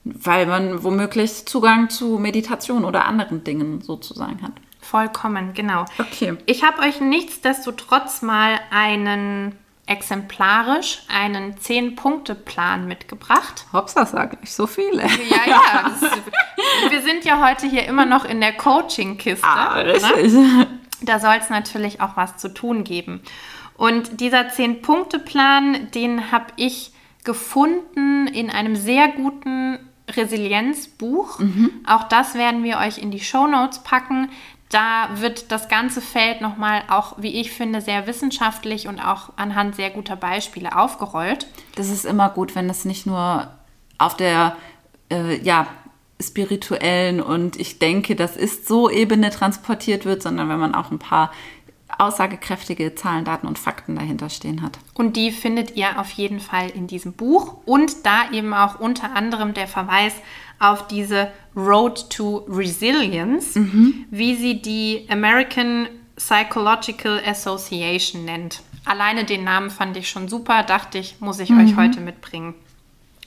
[0.05, 4.53] weil man womöglich Zugang zu Meditation oder anderen Dingen sozusagen hat.
[4.81, 5.85] Vollkommen, genau.
[5.99, 6.37] Okay.
[6.47, 13.67] Ich habe euch nichtsdestotrotz mal einen exemplarisch einen Zehn-Punkte-Plan mitgebracht.
[13.73, 15.03] Hopsa, sag ich so viele.
[15.03, 15.89] Ja, ja.
[15.89, 19.47] Ist, wir sind ja heute hier immer noch in der Coaching-Kiste.
[19.47, 19.95] Ah, ne?
[19.95, 20.33] richtig.
[20.33, 20.67] Ne?
[21.03, 23.21] Da soll es natürlich auch was zu tun geben.
[23.77, 26.93] Und dieser Zehn-Punkte-Plan, den habe ich
[27.25, 29.79] gefunden in einem sehr guten
[30.11, 31.39] Resilienzbuch.
[31.39, 31.71] Mhm.
[31.87, 34.31] Auch das werden wir euch in die Show Notes packen.
[34.69, 39.77] Da wird das ganze Feld nochmal auch, wie ich finde, sehr wissenschaftlich und auch anhand
[39.77, 41.47] sehr guter Beispiele aufgerollt.
[41.77, 43.49] Das ist immer gut, wenn es nicht nur
[43.99, 44.57] auf der
[45.11, 45.67] äh, ja,
[46.21, 50.99] spirituellen und ich denke, das ist so Ebene transportiert wird, sondern wenn man auch ein
[50.99, 51.33] paar
[51.99, 54.79] aussagekräftige Zahlen, Daten und Fakten dahinter stehen hat.
[54.95, 59.15] Und die findet ihr auf jeden Fall in diesem Buch und da eben auch unter
[59.15, 60.15] anderem der Verweis
[60.59, 64.07] auf diese Road to Resilience, mhm.
[64.11, 68.63] wie sie die American Psychological Association nennt.
[68.85, 71.65] Alleine den Namen fand ich schon super, dachte ich, muss ich mhm.
[71.65, 72.55] euch heute mitbringen.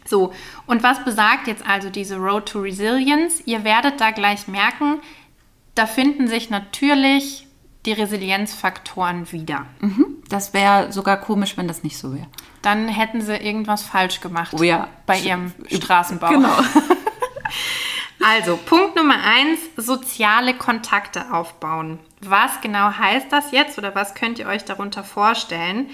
[0.06, 0.32] So,
[0.68, 3.42] und was besagt jetzt also diese Road to Resilience?
[3.46, 5.00] Ihr werdet da gleich merken,
[5.76, 7.47] da finden sich natürlich
[7.86, 9.66] die Resilienzfaktoren wieder.
[9.80, 10.18] Mhm.
[10.30, 12.28] Das wäre sogar komisch, wenn das nicht so wäre.
[12.62, 14.90] Dann hätten sie irgendwas falsch gemacht oh ja.
[15.06, 16.30] bei ihrem Straßenbau.
[16.30, 16.58] Genau.
[18.24, 22.00] also, Punkt Nummer eins, soziale Kontakte aufbauen.
[22.22, 25.90] Was genau heißt das jetzt oder was könnt ihr euch darunter vorstellen?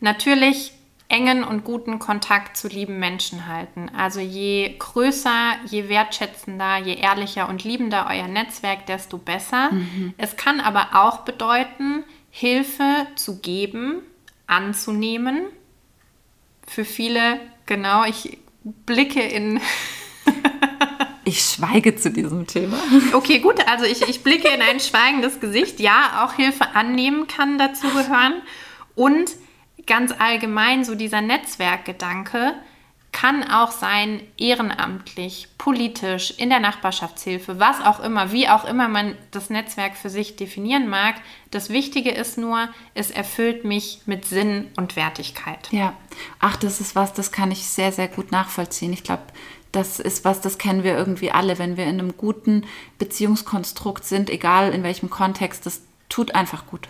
[0.00, 0.72] Natürlich
[1.08, 3.90] engen und guten Kontakt zu lieben Menschen halten.
[3.96, 9.72] Also je größer, je wertschätzender, je ehrlicher und liebender euer Netzwerk, desto besser.
[9.72, 10.12] Mhm.
[10.18, 14.02] Es kann aber auch bedeuten, Hilfe zu geben,
[14.46, 15.46] anzunehmen.
[16.66, 19.60] Für viele, genau, ich blicke in...
[21.24, 22.78] Ich schweige zu diesem Thema.
[23.12, 23.56] Okay, gut.
[23.68, 25.78] Also ich, ich blicke in ein schweigendes Gesicht.
[25.78, 28.40] Ja, auch Hilfe annehmen kann dazu gehören.
[28.94, 29.32] Und
[29.88, 32.54] ganz allgemein so dieser Netzwerkgedanke
[33.10, 39.16] kann auch sein ehrenamtlich, politisch, in der Nachbarschaftshilfe, was auch immer, wie auch immer man
[39.30, 41.16] das Netzwerk für sich definieren mag.
[41.50, 45.68] Das Wichtige ist nur, es erfüllt mich mit Sinn und Wertigkeit.
[45.72, 45.94] Ja,
[46.38, 48.92] ach, das ist was, das kann ich sehr, sehr gut nachvollziehen.
[48.92, 49.24] Ich glaube,
[49.72, 52.66] das ist was, das kennen wir irgendwie alle, wenn wir in einem guten
[52.98, 56.88] Beziehungskonstrukt sind, egal in welchem Kontext, das tut einfach gut.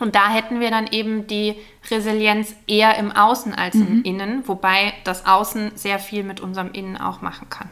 [0.00, 1.56] Und da hätten wir dann eben die
[1.90, 3.86] Resilienz eher im Außen als mhm.
[3.86, 7.70] im Innen, wobei das Außen sehr viel mit unserem Innen auch machen kann.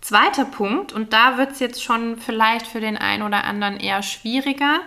[0.00, 4.02] Zweiter Punkt, und da wird es jetzt schon vielleicht für den einen oder anderen eher
[4.02, 4.80] schwieriger,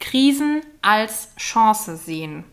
[0.00, 2.44] Krisen als Chance sehen.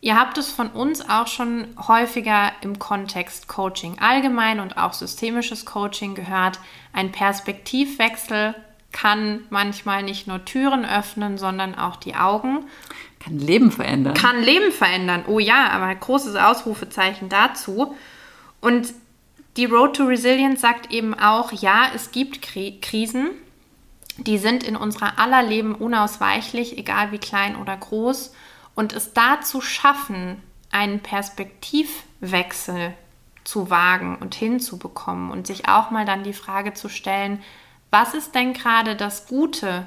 [0.00, 5.64] Ihr habt es von uns auch schon häufiger im Kontext Coaching allgemein und auch systemisches
[5.64, 6.60] Coaching gehört.
[6.92, 8.54] Ein Perspektivwechsel
[8.96, 12.64] kann manchmal nicht nur Türen öffnen, sondern auch die Augen.
[13.20, 14.14] Kann Leben verändern.
[14.14, 15.24] Kann Leben verändern.
[15.26, 17.94] Oh ja, aber großes Ausrufezeichen dazu.
[18.62, 18.94] Und
[19.58, 23.30] Die Road to Resilience sagt eben auch, ja, es gibt Kri Krisen,
[24.16, 28.32] die sind in unserer aller Leben unausweichlich, egal wie klein oder groß.
[28.74, 32.94] Und es da zu schaffen, einen Perspektivwechsel
[33.44, 37.42] zu wagen und hinzubekommen und sich auch mal dann die Frage zu stellen,
[37.90, 39.86] was ist denn gerade das Gute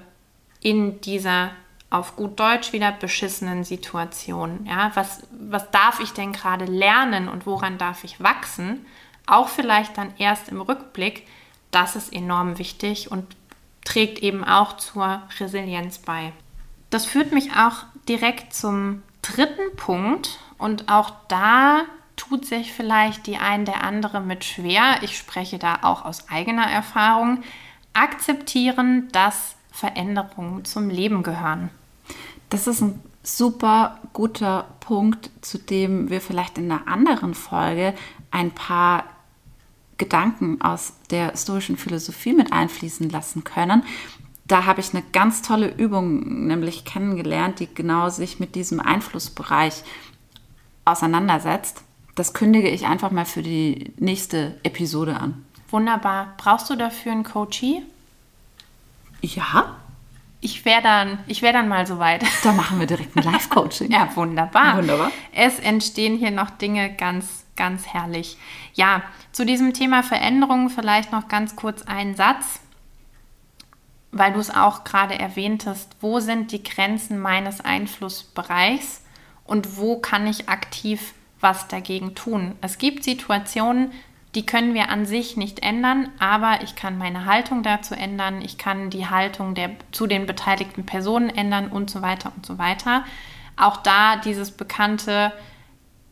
[0.62, 1.52] in dieser
[1.90, 4.66] auf gut Deutsch wieder beschissenen Situation?
[4.68, 8.86] Ja, was, was darf ich denn gerade lernen und woran darf ich wachsen?
[9.26, 11.28] Auch vielleicht dann erst im Rückblick,
[11.72, 13.36] das ist enorm wichtig und
[13.86, 16.32] trägt eben auch zur Resilienz bei.
[16.90, 21.86] Das führt mich auch direkt zum dritten Punkt und auch da
[22.16, 24.98] tut sich vielleicht die ein der andere mit schwer.
[25.02, 27.44] Ich spreche da auch aus eigener Erfahrung.
[27.94, 31.70] Akzeptieren, dass Veränderungen zum Leben gehören.
[32.50, 37.94] Das ist ein super guter Punkt, zu dem wir vielleicht in einer anderen Folge
[38.32, 39.04] ein paar
[39.98, 43.84] Gedanken aus der stoischen Philosophie mit einfließen lassen können.
[44.48, 49.84] Da habe ich eine ganz tolle Übung nämlich kennengelernt, die genau sich mit diesem Einflussbereich
[50.86, 51.84] auseinandersetzt.
[52.16, 55.46] Das kündige ich einfach mal für die nächste Episode an.
[55.72, 56.34] Wunderbar.
[56.38, 57.84] Brauchst du dafür einen Coachie?
[59.22, 59.76] Ja.
[60.42, 62.24] Ich wäre dann, wär dann mal soweit.
[62.44, 63.92] Da machen wir direkt ein Live-Coaching.
[63.92, 64.78] ja, wunderbar.
[64.78, 65.12] Wunderbar.
[65.34, 68.38] Es entstehen hier noch Dinge ganz, ganz herrlich.
[68.74, 72.62] Ja, zu diesem Thema Veränderungen vielleicht noch ganz kurz einen Satz,
[74.12, 75.96] weil du es auch gerade erwähntest.
[76.00, 79.04] Wo sind die Grenzen meines Einflussbereichs
[79.44, 82.56] und wo kann ich aktiv was dagegen tun?
[82.62, 83.92] Es gibt Situationen,
[84.40, 88.58] die können wir an sich nicht ändern, aber ich kann meine Haltung dazu ändern, ich
[88.58, 93.04] kann die Haltung der, zu den beteiligten Personen ändern und so weiter und so weiter.
[93.58, 95.34] Auch da dieses bekannte,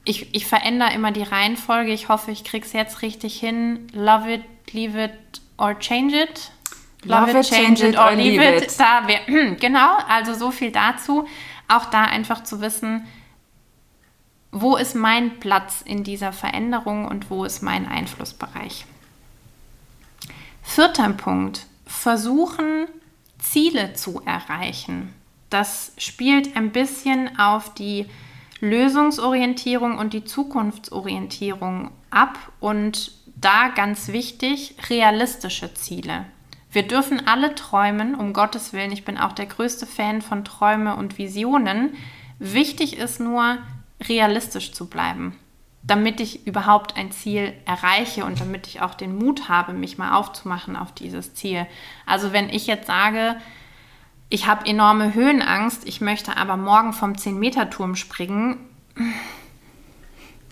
[0.04, 3.88] ich, ich verändere immer die Reihenfolge, ich hoffe, ich kriege es jetzt richtig hin.
[3.94, 5.14] Love it, leave it
[5.58, 6.52] or change it.
[7.06, 8.64] Love, Love it, change, it or leave it.
[8.64, 8.78] it.
[8.78, 11.26] Da wir, genau, also so viel dazu.
[11.70, 13.08] Auch da einfach zu wissen,
[14.62, 18.86] wo ist mein Platz in dieser Veränderung und wo ist mein Einflussbereich.
[20.64, 22.88] Vierter Punkt, versuchen
[23.40, 25.14] Ziele zu erreichen.
[25.50, 28.06] Das spielt ein bisschen auf die
[28.60, 36.26] Lösungsorientierung und die Zukunftsorientierung ab und da ganz wichtig, realistische Ziele.
[36.72, 38.92] Wir dürfen alle träumen, um Gottes Willen.
[38.92, 41.94] Ich bin auch der größte Fan von Träume und Visionen.
[42.40, 43.58] Wichtig ist nur,
[44.02, 45.38] realistisch zu bleiben,
[45.84, 50.16] damit ich überhaupt ein Ziel erreiche und damit ich auch den Mut habe, mich mal
[50.16, 51.66] aufzumachen auf dieses Ziel.
[52.06, 53.38] Also wenn ich jetzt sage,
[54.30, 58.58] ich habe enorme Höhenangst, ich möchte aber morgen vom 10-Meter-Turm springen.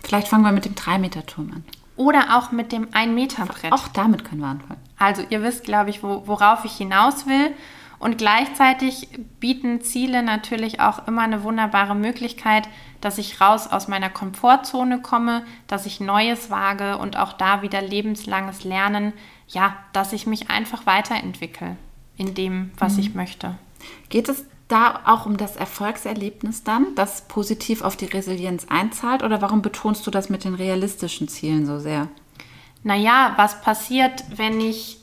[0.02, 1.64] Vielleicht fangen wir mit dem 3-Meter-Turm an.
[1.96, 3.72] Oder auch mit dem 1-Meter-Brett.
[3.72, 4.80] Auch damit können wir anfangen.
[4.98, 7.52] Also ihr wisst, glaube ich, wo, worauf ich hinaus will.
[7.98, 9.08] Und gleichzeitig
[9.40, 12.68] bieten Ziele natürlich auch immer eine wunderbare Möglichkeit,
[13.00, 17.80] dass ich raus aus meiner Komfortzone komme, dass ich Neues wage und auch da wieder
[17.80, 19.12] lebenslanges Lernen,
[19.48, 21.76] ja, dass ich mich einfach weiterentwickle
[22.16, 23.00] in dem, was mhm.
[23.00, 23.54] ich möchte.
[24.08, 29.22] Geht es da auch um das Erfolgserlebnis dann, das positiv auf die Resilienz einzahlt?
[29.22, 32.08] Oder warum betonst du das mit den realistischen Zielen so sehr?
[32.82, 34.98] Naja, was passiert, wenn ich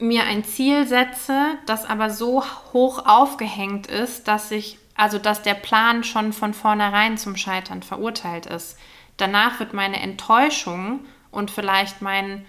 [0.00, 5.52] mir ein Ziel setze, das aber so hoch aufgehängt ist, dass ich, also dass der
[5.54, 8.78] Plan schon von vornherein zum Scheitern verurteilt ist.
[9.16, 12.44] Danach wird meine Enttäuschung und vielleicht mein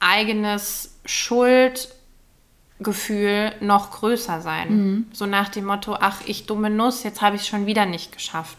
[0.00, 4.68] eigenes Schuldgefühl noch größer sein.
[4.68, 5.06] Mhm.
[5.12, 8.12] So nach dem Motto, ach, ich dumme Nuss, jetzt habe ich es schon wieder nicht
[8.12, 8.56] geschafft.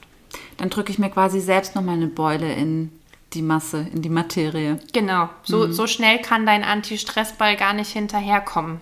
[0.57, 2.91] Dann drücke ich mir quasi selbst noch mal eine Beule in
[3.33, 4.79] die Masse, in die Materie.
[4.93, 5.73] Genau, so, mhm.
[5.73, 8.79] so schnell kann dein Anti-Stress-Ball gar nicht hinterherkommen.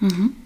[0.00, 0.36] Mhm.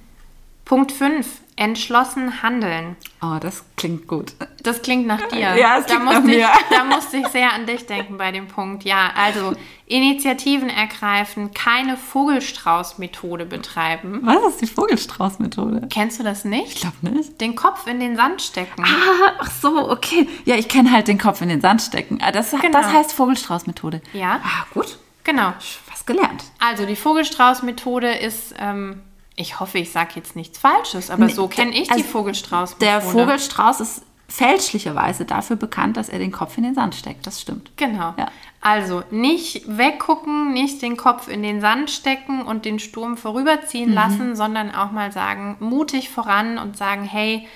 [0.64, 1.40] Punkt 5.
[1.56, 2.96] Entschlossen handeln.
[3.22, 4.32] Oh, das klingt gut.
[4.64, 5.56] Das klingt nach dir.
[5.56, 6.48] Ja, es da klingt nach ich, mir.
[6.70, 8.82] Da musste ich sehr an dich denken bei dem Punkt.
[8.82, 9.52] Ja, also
[9.86, 14.20] Initiativen ergreifen, keine Vogelstrauß-Methode betreiben.
[14.24, 15.86] Was ist die Vogelstrauß-Methode?
[15.90, 16.74] Kennst du das nicht?
[16.74, 17.40] Ich glaube nicht.
[17.40, 18.84] Den Kopf in den Sand stecken.
[18.84, 20.28] Ah, ach so, okay.
[20.44, 22.18] Ja, ich kenne halt den Kopf in den Sand stecken.
[22.20, 22.70] Ah, das, genau.
[22.72, 24.02] das heißt Vogelstrauß-Methode.
[24.12, 24.40] Ja.
[24.42, 24.98] Ah, gut.
[25.22, 25.52] Genau.
[25.88, 26.42] Was gelernt.
[26.58, 28.54] Also die Vogelstrauß-Methode ist...
[28.58, 29.02] Ähm,
[29.36, 32.78] ich hoffe, ich sage jetzt nichts Falsches, aber so kenne ich also die Vogelstrauß.
[32.78, 37.26] Der Vogelstrauß ist fälschlicherweise dafür bekannt, dass er den Kopf in den Sand steckt.
[37.26, 37.70] Das stimmt.
[37.76, 38.14] Genau.
[38.16, 38.30] Ja.
[38.60, 43.94] Also nicht weggucken, nicht den Kopf in den Sand stecken und den Sturm vorüberziehen mhm.
[43.94, 47.46] lassen, sondern auch mal sagen, mutig voran und sagen, hey,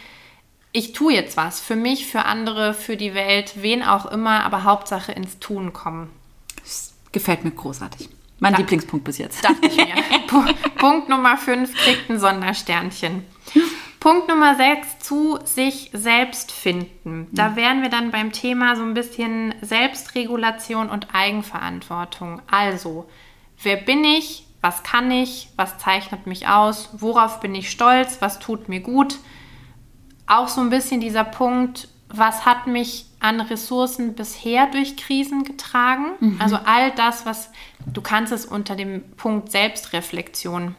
[0.72, 4.64] ich tue jetzt was für mich, für andere, für die Welt, wen auch immer, aber
[4.64, 6.10] Hauptsache ins Tun kommen.
[7.12, 8.10] Gefällt mir großartig.
[8.40, 9.44] Mein Da- Lieblingspunkt bis jetzt.
[9.44, 9.86] Dachte ich mir.
[10.28, 13.24] Pu- Punkt Nummer 5 kriegt ein Sondersternchen.
[14.00, 17.26] Punkt Nummer 6, zu sich selbst finden.
[17.32, 22.40] Da wären wir dann beim Thema so ein bisschen Selbstregulation und Eigenverantwortung.
[22.48, 23.08] Also,
[23.62, 24.46] wer bin ich?
[24.60, 25.48] Was kann ich?
[25.56, 26.90] Was zeichnet mich aus?
[26.92, 28.18] Worauf bin ich stolz?
[28.20, 29.18] Was tut mir gut?
[30.28, 36.12] Auch so ein bisschen dieser Punkt, was hat mich an Ressourcen bisher durch Krisen getragen?
[36.38, 37.50] Also all das, was
[37.86, 40.74] du kannst es unter dem Punkt Selbstreflexion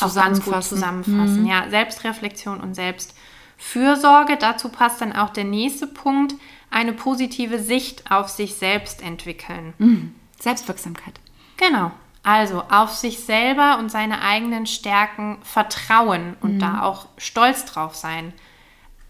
[0.00, 0.76] auch ganz gut Zusammenfassen.
[0.76, 1.46] zusammenfassen.
[1.46, 4.36] Ja, Selbstreflexion und Selbstfürsorge.
[4.36, 6.34] Dazu passt dann auch der nächste Punkt,
[6.70, 10.14] eine positive Sicht auf sich selbst entwickeln.
[10.38, 11.14] Selbstwirksamkeit.
[11.56, 11.92] Genau.
[12.22, 18.32] Also auf sich selber und seine eigenen Stärken vertrauen und da auch stolz drauf sein.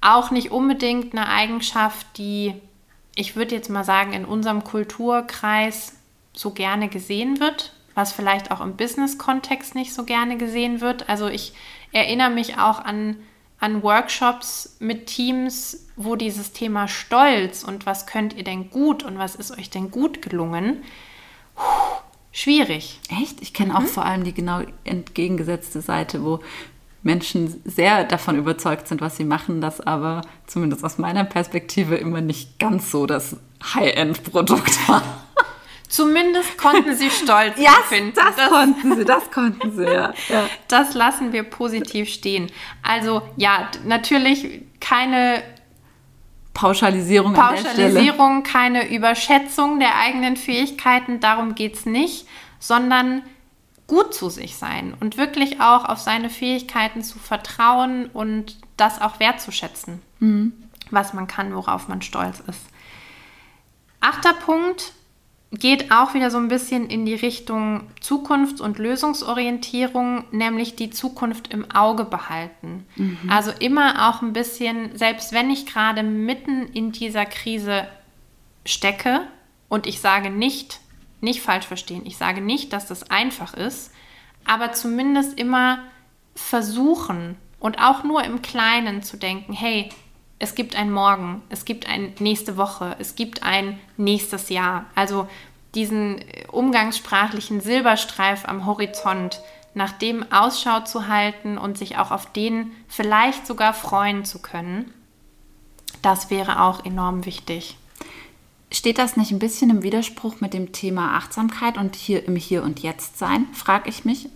[0.01, 2.55] Auch nicht unbedingt eine Eigenschaft, die,
[3.15, 5.95] ich würde jetzt mal sagen, in unserem Kulturkreis
[6.33, 11.09] so gerne gesehen wird, was vielleicht auch im Business-Kontext nicht so gerne gesehen wird.
[11.09, 11.55] Also ich
[11.93, 13.17] erinnere mich auch an,
[13.59, 19.19] an Workshops mit Teams, wo dieses Thema Stolz und was könnt ihr denn gut und
[19.19, 20.85] was ist euch denn gut gelungen,
[22.33, 23.01] schwierig.
[23.09, 23.41] Echt?
[23.41, 26.41] Ich kenne auch vor allem die genau entgegengesetzte Seite, wo
[27.07, 32.21] Menschen sehr davon überzeugt sind, was sie machen, das aber zumindest aus meiner Perspektive immer
[32.21, 33.37] nicht ganz so das
[33.75, 35.03] High-End-Produkt war.
[35.89, 37.55] Zumindest konnten sie stolz
[37.89, 38.13] finden.
[38.17, 40.13] das, konnten sie, das konnten sie, ja.
[40.29, 40.51] ja.
[40.67, 42.51] das lassen wir positiv stehen.
[42.83, 45.45] Also ja, natürlich keine
[46.55, 47.89] Pauschalisierung, an der Stelle.
[47.89, 52.27] Pauschalisierung, keine Überschätzung der eigenen Fähigkeiten, darum geht es nicht,
[52.59, 53.23] sondern
[53.87, 59.20] gut zu sich sein und wirklich auch auf seine Fähigkeiten zu vertrauen und das auch
[59.20, 60.03] wertzuschätzen,
[60.91, 62.62] was man kann, worauf man stolz ist.
[64.01, 64.93] Achter Punkt
[65.53, 71.53] geht auch wieder so ein bisschen in die Richtung Zukunfts- und Lösungsorientierung, nämlich die Zukunft
[71.53, 72.84] im Auge behalten.
[73.30, 77.87] Also immer auch ein bisschen, selbst wenn ich gerade mitten in dieser Krise
[78.64, 79.20] stecke
[79.68, 80.80] und ich sage nicht,
[81.21, 83.93] nicht falsch verstehen, ich sage nicht, dass das einfach ist,
[84.45, 85.79] aber zumindest immer
[86.35, 89.89] versuchen und auch nur im Kleinen zu denken, hey,
[90.39, 94.85] es gibt ein Morgen, es gibt ein nächste Woche, es gibt ein nächstes Jahr.
[94.95, 95.29] Also
[95.75, 99.41] diesen umgangssprachlichen Silberstreif am Horizont,
[99.75, 104.93] nach dem Ausschau zu halten und sich auch auf den vielleicht sogar freuen zu können,
[106.03, 107.77] das wäre auch enorm wichtig.
[108.77, 112.62] Steht das nicht ein bisschen im Widerspruch mit dem Thema Achtsamkeit und hier im Hier
[112.62, 114.29] und Jetzt sein, frage ich mich.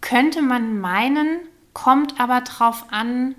[0.00, 1.40] Könnte man meinen,
[1.72, 3.34] kommt aber drauf an,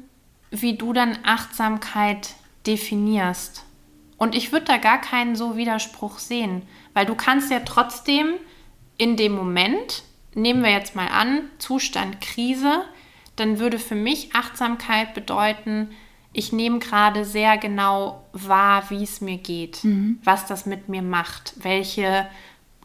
[0.49, 2.31] wie du dann Achtsamkeit
[2.67, 3.63] definierst.
[4.17, 6.63] Und ich würde da gar keinen so Widerspruch sehen,
[6.93, 8.33] weil du kannst ja trotzdem
[8.97, 10.03] in dem Moment,
[10.35, 12.83] nehmen wir jetzt mal an, Zustand Krise,
[13.37, 15.91] dann würde für mich Achtsamkeit bedeuten,
[16.33, 19.83] ich nehme gerade sehr genau wahr, wie es mir geht,
[20.23, 22.27] was das mit mir macht, welche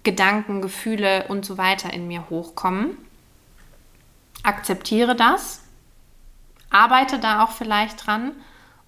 [0.03, 2.97] Gedanken, Gefühle und so weiter in mir hochkommen.
[4.43, 5.63] Akzeptiere das,
[6.71, 8.33] arbeite da auch vielleicht dran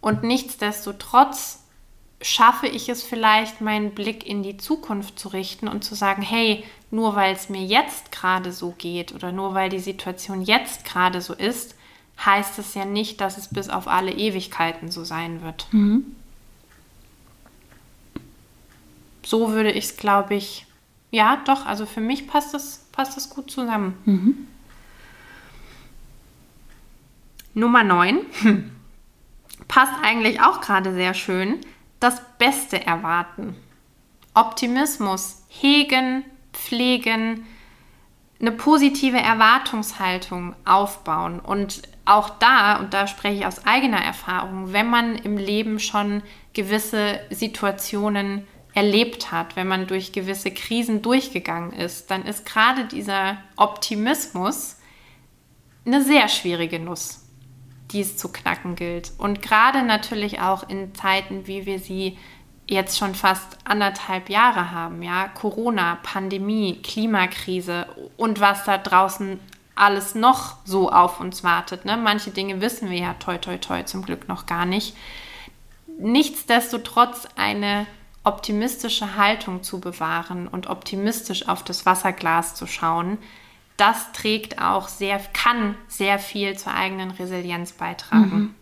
[0.01, 1.65] und nichtsdestotrotz
[2.21, 6.65] schaffe ich es vielleicht, meinen Blick in die Zukunft zu richten und zu sagen, hey,
[6.91, 11.21] nur weil es mir jetzt gerade so geht oder nur weil die Situation jetzt gerade
[11.21, 11.77] so ist,
[12.25, 15.67] heißt es ja nicht, dass es bis auf alle Ewigkeiten so sein wird.
[19.25, 20.67] So würde ich es, glaube ich,
[21.11, 24.49] ja, doch, also für mich passt das, passt das gut zusammen.
[27.55, 28.21] Nummer 9
[29.69, 31.59] passt eigentlich auch gerade sehr schön.
[32.01, 33.57] Das Beste erwarten.
[34.35, 37.45] Optimismus hegen, pflegen,
[38.41, 41.41] eine positive Erwartungshaltung aufbauen.
[41.41, 46.23] Und auch da, und da spreche ich aus eigener Erfahrung, wenn man im Leben schon
[46.53, 53.39] gewisse Situationen erlebt hat, wenn man durch gewisse Krisen durchgegangen ist, dann ist gerade dieser
[53.57, 54.77] Optimismus
[55.85, 57.27] eine sehr schwierige Nuss,
[57.91, 59.13] die es zu knacken gilt.
[59.19, 62.19] Und gerade natürlich auch in Zeiten, wie wir sie
[62.69, 69.41] jetzt schon fast anderthalb Jahre haben, ja, Corona, Pandemie, Klimakrise und was da draußen
[69.75, 71.85] alles noch so auf uns wartet.
[71.85, 71.97] Ne?
[71.97, 74.97] Manche Dinge wissen wir ja toi toi toi zum Glück noch gar nicht.
[75.99, 77.87] Nichtsdestotrotz eine
[78.25, 83.19] optimistische Haltung zu bewahren und optimistisch auf das Wasserglas zu schauen,
[83.77, 88.55] das trägt auch sehr, kann sehr viel zur eigenen Resilienz beitragen.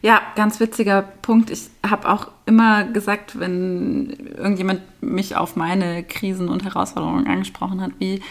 [0.00, 1.50] Ja, ganz witziger Punkt.
[1.50, 7.92] Ich habe auch immer gesagt, wenn irgendjemand mich auf meine Krisen und Herausforderungen angesprochen hat,
[7.98, 8.22] wie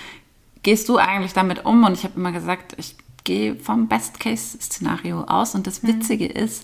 [0.64, 1.84] gehst du eigentlich damit um?
[1.84, 5.56] Und ich habe immer gesagt, ich gehe vom Best-Case-Szenario aus.
[5.56, 6.64] Und das Witzige ist,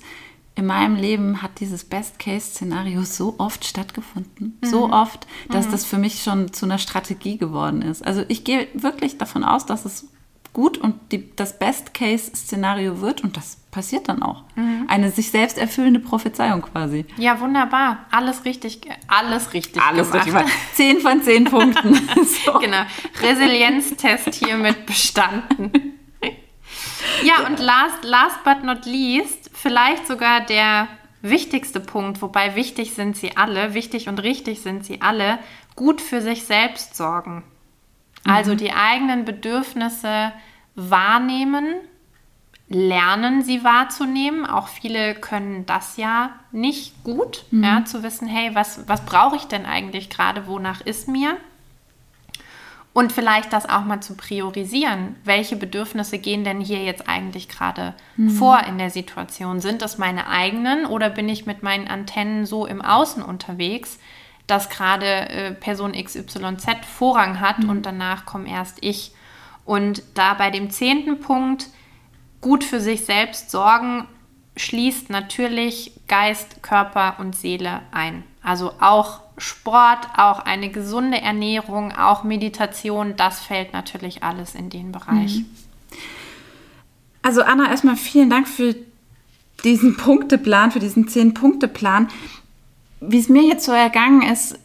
[0.56, 6.24] in meinem Leben hat dieses Best-Case-Szenario so oft stattgefunden, so oft, dass das für mich
[6.24, 8.06] schon zu einer Strategie geworden ist.
[8.06, 10.08] Also ich gehe wirklich davon aus, dass es
[10.54, 14.44] gut und die, das Best-Case-Szenario wird und das passiert dann auch.
[14.88, 17.06] Eine sich selbst erfüllende Prophezeiung quasi.
[17.18, 18.06] Ja, wunderbar.
[18.12, 20.46] Alles richtig, alles richtig Alles gemacht.
[20.46, 20.54] richtig.
[20.74, 21.96] Zehn von zehn Punkten.
[22.46, 22.60] so.
[22.60, 22.84] Genau.
[23.22, 25.72] Resilienztest hiermit bestanden.
[27.24, 30.88] ja, und last, last but not least, vielleicht sogar der
[31.24, 35.40] wichtigste Punkt, wobei wichtig sind sie alle, wichtig und richtig sind sie alle,
[35.76, 37.44] gut für sich selbst sorgen.
[38.26, 40.32] Also die eigenen Bedürfnisse
[40.76, 41.76] wahrnehmen,
[42.70, 44.46] lernen, sie wahrzunehmen.
[44.46, 49.44] Auch viele können das ja nicht gut, ja, zu wissen, hey, was, was brauche ich
[49.46, 51.38] denn eigentlich gerade, wonach ist mir?
[52.94, 55.16] Und vielleicht das auch mal zu priorisieren.
[55.24, 57.96] Welche Bedürfnisse gehen denn hier jetzt eigentlich gerade
[58.38, 59.62] vor in der Situation?
[59.62, 63.98] Sind das meine eigenen oder bin ich mit meinen Antennen so im Außen unterwegs,
[64.48, 69.14] dass gerade äh, Person XYZ Vorrang hat und danach komme erst ich?
[69.66, 71.68] Und da bei dem zehnten Punkt
[72.42, 74.06] gut für sich selbst sorgen,
[74.58, 78.24] schließt natürlich Geist, Körper und Seele ein.
[78.44, 84.92] Also auch Sport, auch eine gesunde Ernährung, auch Meditation, das fällt natürlich alles in den
[84.92, 85.42] Bereich.
[87.24, 88.76] Also Anna, erstmal vielen Dank für
[89.64, 92.10] diesen Punkteplan, für diesen Zehn-Punkte-Plan.
[93.06, 94.58] Wie es mir jetzt so ergangen ist,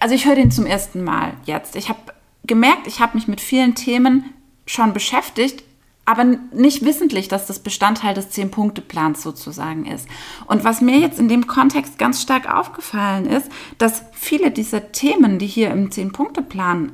[0.00, 1.76] also ich höre den zum ersten Mal jetzt.
[1.76, 2.00] Ich habe
[2.44, 4.24] gemerkt, ich habe mich mit vielen Themen
[4.66, 5.62] schon beschäftigt,
[6.04, 10.08] aber nicht wissentlich, dass das Bestandteil des Zehn-Punkte-Plans sozusagen ist.
[10.46, 13.48] Und was mir jetzt in dem Kontext ganz stark aufgefallen ist,
[13.78, 16.92] dass viele dieser Themen, die hier im Zehn-Punkte-Plan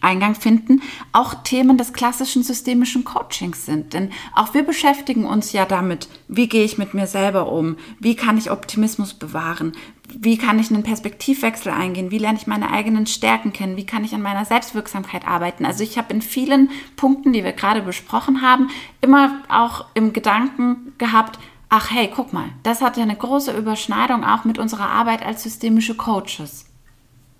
[0.00, 0.82] Eingang finden,
[1.12, 3.92] auch Themen des klassischen systemischen Coachings sind.
[3.92, 8.16] Denn auch wir beschäftigen uns ja damit, wie gehe ich mit mir selber um, wie
[8.16, 9.72] kann ich Optimismus bewahren,
[10.08, 14.04] wie kann ich einen Perspektivwechsel eingehen, wie lerne ich meine eigenen Stärken kennen, wie kann
[14.04, 15.64] ich an meiner Selbstwirksamkeit arbeiten.
[15.64, 18.68] Also ich habe in vielen Punkten, die wir gerade besprochen haben,
[19.00, 21.38] immer auch im Gedanken gehabt,
[21.68, 25.42] ach hey, guck mal, das hat ja eine große Überschneidung auch mit unserer Arbeit als
[25.42, 26.66] systemische Coaches.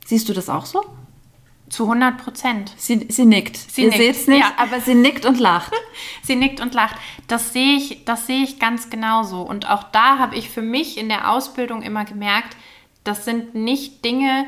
[0.05, 0.85] Siehst du das auch so?
[1.69, 2.73] Zu 100 Prozent.
[2.77, 3.57] Sie, sie nickt.
[3.57, 4.53] Sie Ihr seht es nicht, ja.
[4.57, 5.73] aber sie nickt und lacht.
[6.23, 6.97] Sie nickt und lacht.
[7.27, 9.43] Das sehe ich, das sehe ich ganz genauso.
[9.43, 12.57] Und auch da habe ich für mich in der Ausbildung immer gemerkt,
[13.03, 14.47] das sind nicht Dinge,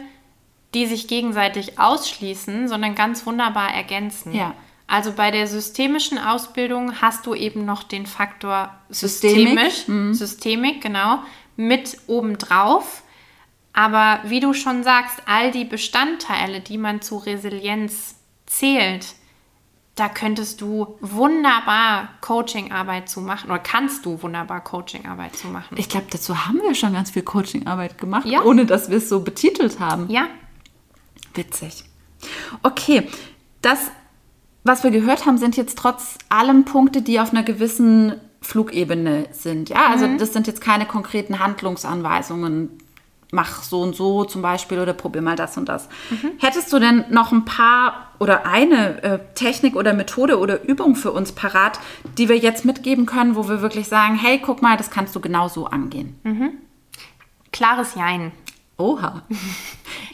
[0.75, 4.35] die sich gegenseitig ausschließen, sondern ganz wunderbar ergänzen.
[4.35, 4.55] Ja.
[4.87, 9.71] Also bei der systemischen Ausbildung hast du eben noch den Faktor Systemik.
[9.71, 11.19] systemisch, Systemik, genau,
[11.57, 13.03] mit obendrauf.
[13.79, 19.15] Aber wie du schon sagst, all die Bestandteile, die man zu Resilienz zählt,
[19.95, 25.77] da könntest du wunderbar Coachingarbeit zu machen oder kannst du wunderbar Coachingarbeit zu machen.
[25.79, 28.43] Ich glaube, dazu haben wir schon ganz viel Coachingarbeit gemacht, Ja.
[28.43, 30.11] ohne dass wir es so betitelt haben.
[30.11, 30.27] ja,
[31.35, 31.85] Witzig.
[32.65, 33.07] Okay,
[33.63, 33.93] das,
[34.65, 39.69] was wir gehört haben, sind jetzt trotz allem Punkte, die auf einer gewissen Flugebene sind.
[39.69, 42.71] Ja, also das sind jetzt keine konkreten Handlungsanweisungen.
[43.31, 45.89] Mach so und so zum Beispiel oder probier mal das und das.
[46.39, 51.13] Hättest du denn noch ein paar oder eine äh, Technik oder Methode oder Übung für
[51.13, 51.79] uns parat,
[52.17, 55.21] die wir jetzt mitgeben können, wo wir wirklich sagen, hey, guck mal, das kannst du
[55.21, 56.19] genau so angehen?
[57.53, 58.33] klares Jein.
[58.77, 59.23] Oha.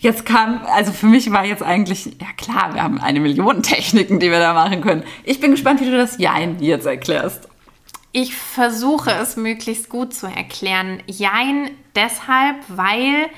[0.01, 4.19] Jetzt kam, also für mich war jetzt eigentlich, ja klar, wir haben eine Million Techniken,
[4.21, 5.05] die wir da machen können.
[5.25, 7.49] Ich bin gespannt, wie du das Jein jetzt erklärst.
[8.17, 11.03] Ich versuche es möglichst gut zu erklären.
[11.09, 13.29] Jein deshalb, weil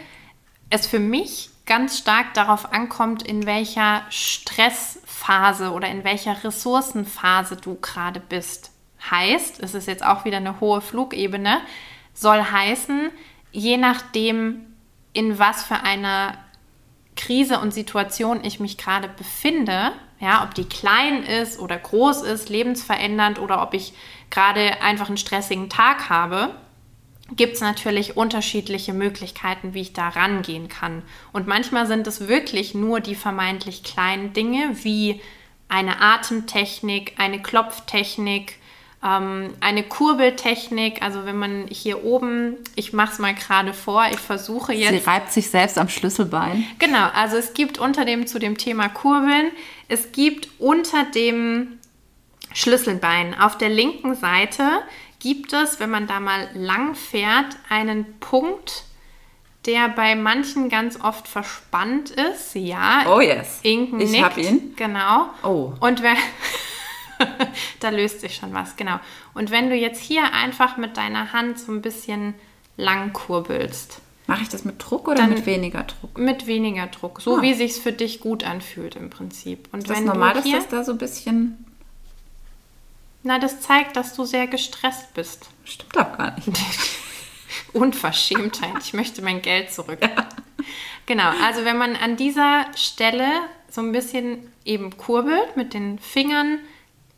[0.69, 7.77] es für mich ganz stark darauf ankommt, in welcher Stressphase oder in welcher Ressourcenphase du
[7.77, 8.71] gerade bist.
[9.11, 11.63] Heißt, es ist jetzt auch wieder eine hohe Flugebene,
[12.13, 13.09] soll heißen,
[13.53, 14.75] je nachdem,
[15.15, 16.37] in was für einer
[17.17, 22.51] Krise und Situation ich mich gerade befinde, ja, ob die klein ist oder groß ist,
[22.51, 23.95] lebensverändernd oder ob ich
[24.37, 26.51] gerade einfach einen stressigen Tag habe,
[27.35, 31.03] gibt es natürlich unterschiedliche Möglichkeiten, wie ich da rangehen kann.
[31.33, 35.21] Und manchmal sind es wirklich nur die vermeintlich kleinen Dinge wie
[35.69, 38.59] eine Atemtechnik, eine Klopftechnik,
[39.03, 41.03] ähm, eine Kurbeltechnik.
[41.03, 45.03] Also wenn man hier oben, ich mache es mal gerade vor, ich versuche jetzt.
[45.03, 46.65] Sie reibt sich selbst am Schlüsselbein.
[46.79, 49.51] Genau, also es gibt unter dem zu dem Thema Kurbeln,
[49.89, 51.79] es gibt unter dem
[52.57, 54.63] Schlüsselbein auf der linken Seite
[55.19, 58.85] gibt es, wenn man da mal lang fährt, einen Punkt,
[59.67, 62.55] der bei manchen ganz oft verspannt ist.
[62.55, 63.05] Ja.
[63.15, 63.61] Oh yes.
[63.63, 64.75] Inken ich habe ihn.
[64.77, 65.27] Genau.
[65.43, 65.73] Oh.
[65.81, 66.17] Und wenn
[67.81, 69.01] da löst sich schon was, genau.
[69.35, 72.35] Und wenn du jetzt hier einfach mit deiner Hand so ein bisschen
[72.79, 74.01] lang kurbelst.
[74.29, 76.17] Mache ich das mit Druck oder mit weniger Druck?
[76.19, 77.43] Mit weniger Druck, so Ah.
[77.43, 79.69] wie sich's für dich gut anfühlt im Prinzip.
[79.73, 81.65] Und Ist das wenn normal, du dass das da so ein bisschen.
[83.27, 85.51] Na, das zeigt, dass du sehr gestresst bist.
[85.65, 86.49] Stimmt doch gar nicht.
[87.73, 88.83] Unverschämtheit.
[88.83, 89.99] Ich möchte mein Geld zurück.
[91.07, 93.27] Genau, also wenn man an dieser Stelle
[93.69, 96.61] so ein bisschen eben kurbelt mit den Fingern,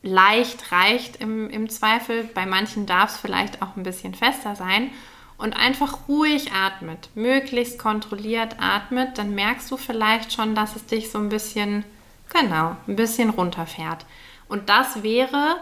[0.02, 4.90] leicht reicht im, im Zweifel, bei manchen darf es vielleicht auch ein bisschen fester sein
[5.36, 11.10] und einfach ruhig atmet, möglichst kontrolliert atmet, dann merkst du vielleicht schon, dass es dich
[11.10, 11.84] so ein bisschen,
[12.32, 14.06] genau, ein bisschen runterfährt.
[14.48, 15.56] Und das wäre,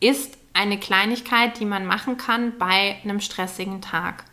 [0.00, 4.24] ist eine Kleinigkeit, die man machen kann bei einem stressigen Tag.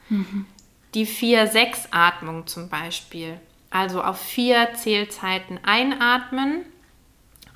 [0.93, 3.39] Die 4-6-Atmung zum Beispiel.
[3.69, 6.65] Also auf vier Zählzeiten einatmen,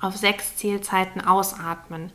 [0.00, 2.12] auf sechs Zählzeiten ausatmen.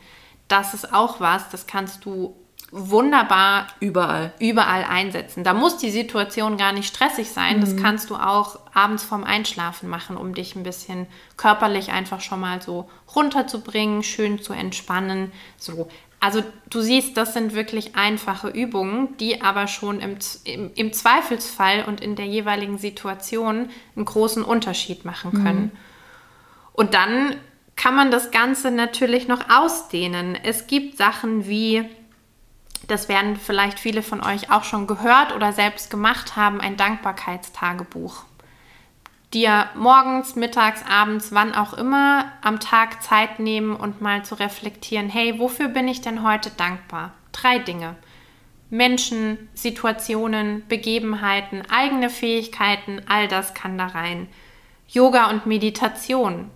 [0.47, 2.35] Das ist auch was, das kannst du
[2.73, 4.33] wunderbar Überall.
[4.39, 5.43] überall einsetzen.
[5.43, 7.61] Da muss die Situation gar nicht stressig sein.
[7.61, 11.05] Das kannst du auch abends vorm Einschlafen machen, um dich ein bisschen
[11.37, 15.31] körperlich einfach schon mal so runterzubringen, schön zu entspannen.
[15.57, 15.87] So.
[16.19, 21.85] Also du siehst, das sind wirklich einfache Übungen, die aber schon im, im, im Zweifelsfall
[21.85, 25.71] und in der jeweiligen Situation einen großen Unterschied machen können.
[26.71, 27.35] Und dann
[27.75, 30.35] kann man das Ganze natürlich noch ausdehnen.
[30.41, 31.85] Es gibt Sachen wie
[32.87, 38.23] das werden vielleicht viele von euch auch schon gehört oder selbst gemacht haben, ein Dankbarkeitstagebuch.
[39.33, 45.09] Dir morgens, mittags, abends, wann auch immer am Tag Zeit nehmen und mal zu reflektieren,
[45.09, 47.13] hey, wofür bin ich denn heute dankbar?
[47.31, 47.95] Drei Dinge.
[48.69, 54.27] Menschen, Situationen, Begebenheiten, eigene Fähigkeiten, all das kann da rein.
[54.87, 56.51] Yoga und Meditation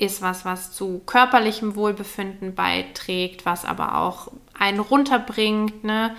[0.00, 4.28] ist was, was zu körperlichem Wohlbefinden beiträgt, was aber auch
[4.58, 5.84] einen runterbringt.
[5.84, 6.16] Ne?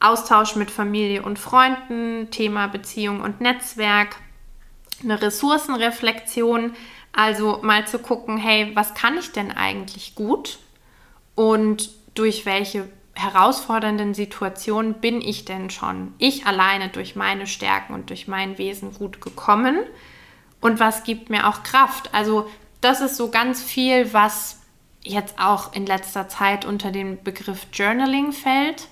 [0.00, 4.16] Austausch mit Familie und Freunden, Thema Beziehung und Netzwerk,
[5.02, 6.74] eine Ressourcenreflexion,
[7.12, 10.58] also mal zu gucken, hey, was kann ich denn eigentlich gut
[11.34, 18.08] und durch welche herausfordernden Situationen bin ich denn schon ich alleine durch meine Stärken und
[18.10, 19.78] durch mein Wesen gut gekommen
[20.62, 22.14] und was gibt mir auch Kraft.
[22.14, 22.48] Also
[22.80, 24.60] das ist so ganz viel, was
[25.02, 28.88] jetzt auch in letzter Zeit unter den Begriff Journaling fällt,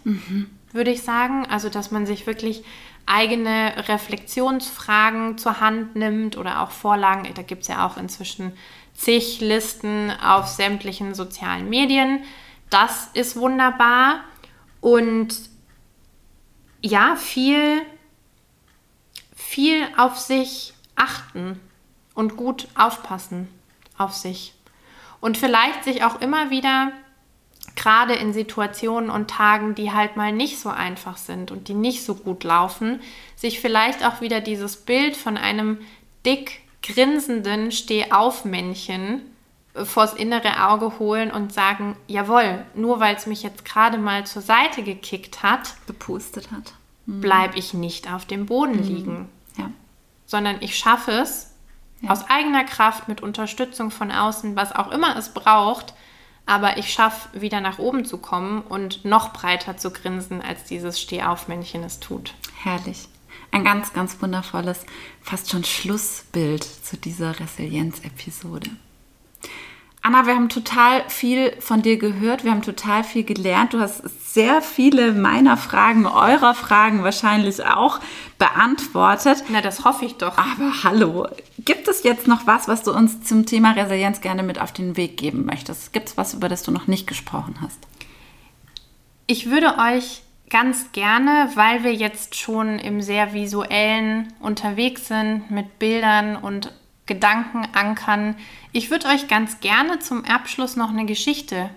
[0.72, 1.46] würde ich sagen.
[1.46, 2.64] Also dass man sich wirklich
[3.06, 7.32] eigene Reflexionsfragen zur Hand nimmt oder auch Vorlagen.
[7.34, 8.52] Da gibt es ja auch inzwischen
[8.94, 12.22] zig Listen auf sämtlichen sozialen Medien.
[12.68, 14.24] Das ist wunderbar.
[14.80, 15.34] Und
[16.82, 17.82] ja, viel,
[19.34, 21.60] viel auf sich achten
[22.14, 23.48] und gut aufpassen
[23.96, 24.54] auf sich.
[25.20, 26.92] Und vielleicht sich auch immer wieder,
[27.76, 32.04] gerade in Situationen und Tagen, die halt mal nicht so einfach sind und die nicht
[32.04, 33.00] so gut laufen,
[33.36, 35.78] sich vielleicht auch wieder dieses Bild von einem
[36.24, 39.22] dick grinsenden Stehaufmännchen
[39.74, 44.42] vors innere Auge holen und sagen, jawohl, nur weil es mich jetzt gerade mal zur
[44.42, 46.74] Seite gekickt hat, Gepustet hat.
[47.06, 49.39] bleibe ich nicht auf dem Boden liegen, Ja.
[50.30, 51.50] Sondern ich schaffe es
[52.06, 55.92] aus eigener Kraft mit Unterstützung von außen, was auch immer es braucht,
[56.46, 61.00] aber ich schaffe wieder nach oben zu kommen und noch breiter zu grinsen, als dieses
[61.00, 62.34] Stehaufmännchen es tut.
[62.62, 63.08] Herrlich.
[63.50, 64.86] Ein ganz, ganz wundervolles,
[65.20, 68.70] fast schon Schlussbild zu dieser Resilienz-Episode.
[70.02, 73.74] Anna, wir haben total viel von dir gehört, wir haben total viel gelernt.
[73.74, 78.00] Du hast sehr viele meiner Fragen, eurer Fragen wahrscheinlich auch
[78.38, 79.44] beantwortet.
[79.50, 80.38] Na, das hoffe ich doch.
[80.38, 81.28] Aber hallo,
[81.58, 84.96] gibt es jetzt noch was, was du uns zum Thema Resilienz gerne mit auf den
[84.96, 85.92] Weg geben möchtest?
[85.92, 87.78] Gibt es was, über das du noch nicht gesprochen hast?
[89.26, 95.78] Ich würde euch ganz gerne, weil wir jetzt schon im sehr visuellen unterwegs sind mit
[95.78, 96.72] Bildern und
[97.10, 98.36] Gedankenankern,
[98.70, 101.68] ich würde euch ganz gerne zum Abschluss noch eine Geschichte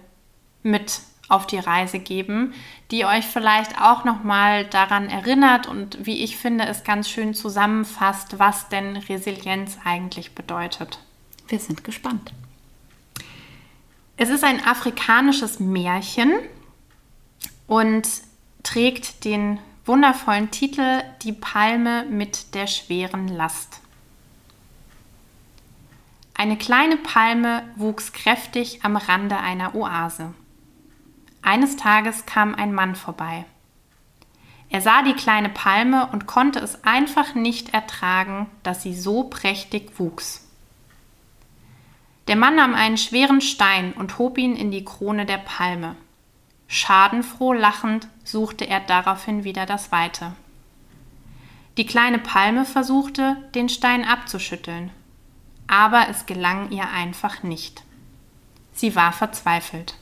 [0.61, 2.53] mit auf die Reise geben,
[2.91, 7.33] die euch vielleicht auch noch mal daran erinnert und wie ich finde, es ganz schön
[7.33, 10.99] zusammenfasst, was denn Resilienz eigentlich bedeutet.
[11.47, 12.31] Wir sind gespannt.
[14.15, 16.31] Es ist ein afrikanisches Märchen
[17.65, 18.07] und
[18.61, 19.57] trägt den
[19.87, 23.82] wundervollen Titel Die Palme mit der schweren Last.
[26.43, 30.33] Eine kleine Palme wuchs kräftig am Rande einer Oase.
[31.41, 33.45] Eines Tages kam ein Mann vorbei.
[34.69, 39.97] Er sah die kleine Palme und konnte es einfach nicht ertragen, dass sie so prächtig
[39.97, 40.45] wuchs.
[42.27, 45.95] Der Mann nahm einen schweren Stein und hob ihn in die Krone der Palme.
[46.67, 50.33] Schadenfroh lachend suchte er daraufhin wieder das Weite.
[51.77, 54.91] Die kleine Palme versuchte, den Stein abzuschütteln,
[55.67, 57.83] aber es gelang ihr einfach nicht.
[58.73, 59.95] Sie war verzweifelt.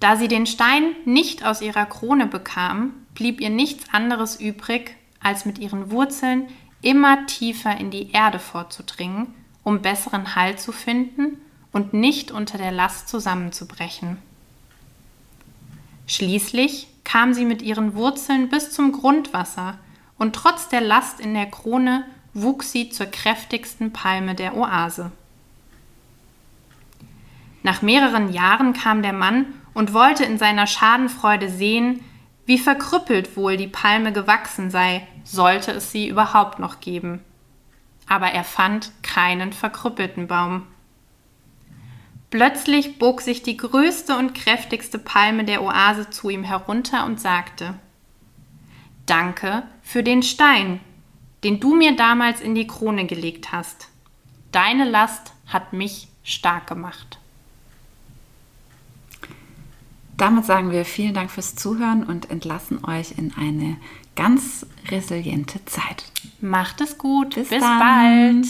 [0.00, 5.46] Da sie den Stein nicht aus ihrer Krone bekam, blieb ihr nichts anderes übrig, als
[5.46, 6.48] mit ihren Wurzeln
[6.82, 11.38] immer tiefer in die Erde vorzudringen, um besseren Halt zu finden
[11.72, 14.18] und nicht unter der Last zusammenzubrechen.
[16.06, 19.78] Schließlich kam sie mit ihren Wurzeln bis zum Grundwasser
[20.18, 22.04] und trotz der Last in der Krone
[22.34, 25.12] wuchs sie zur kräftigsten Palme der Oase.
[27.62, 32.00] Nach mehreren Jahren kam der Mann und wollte in seiner Schadenfreude sehen,
[32.44, 37.20] wie verkrüppelt wohl die Palme gewachsen sei, sollte es sie überhaupt noch geben.
[38.06, 40.66] Aber er fand keinen verkrüppelten Baum.
[42.28, 47.78] Plötzlich bog sich die größte und kräftigste Palme der Oase zu ihm herunter und sagte
[49.06, 50.80] Danke für den Stein,
[51.44, 53.88] den du mir damals in die Krone gelegt hast.
[54.50, 57.18] Deine Last hat mich stark gemacht.
[60.16, 63.76] Damit sagen wir vielen Dank fürs Zuhören und entlassen euch in eine
[64.16, 66.04] ganz resiliente Zeit.
[66.40, 67.34] Macht es gut.
[67.34, 68.46] Bis, Bis bald.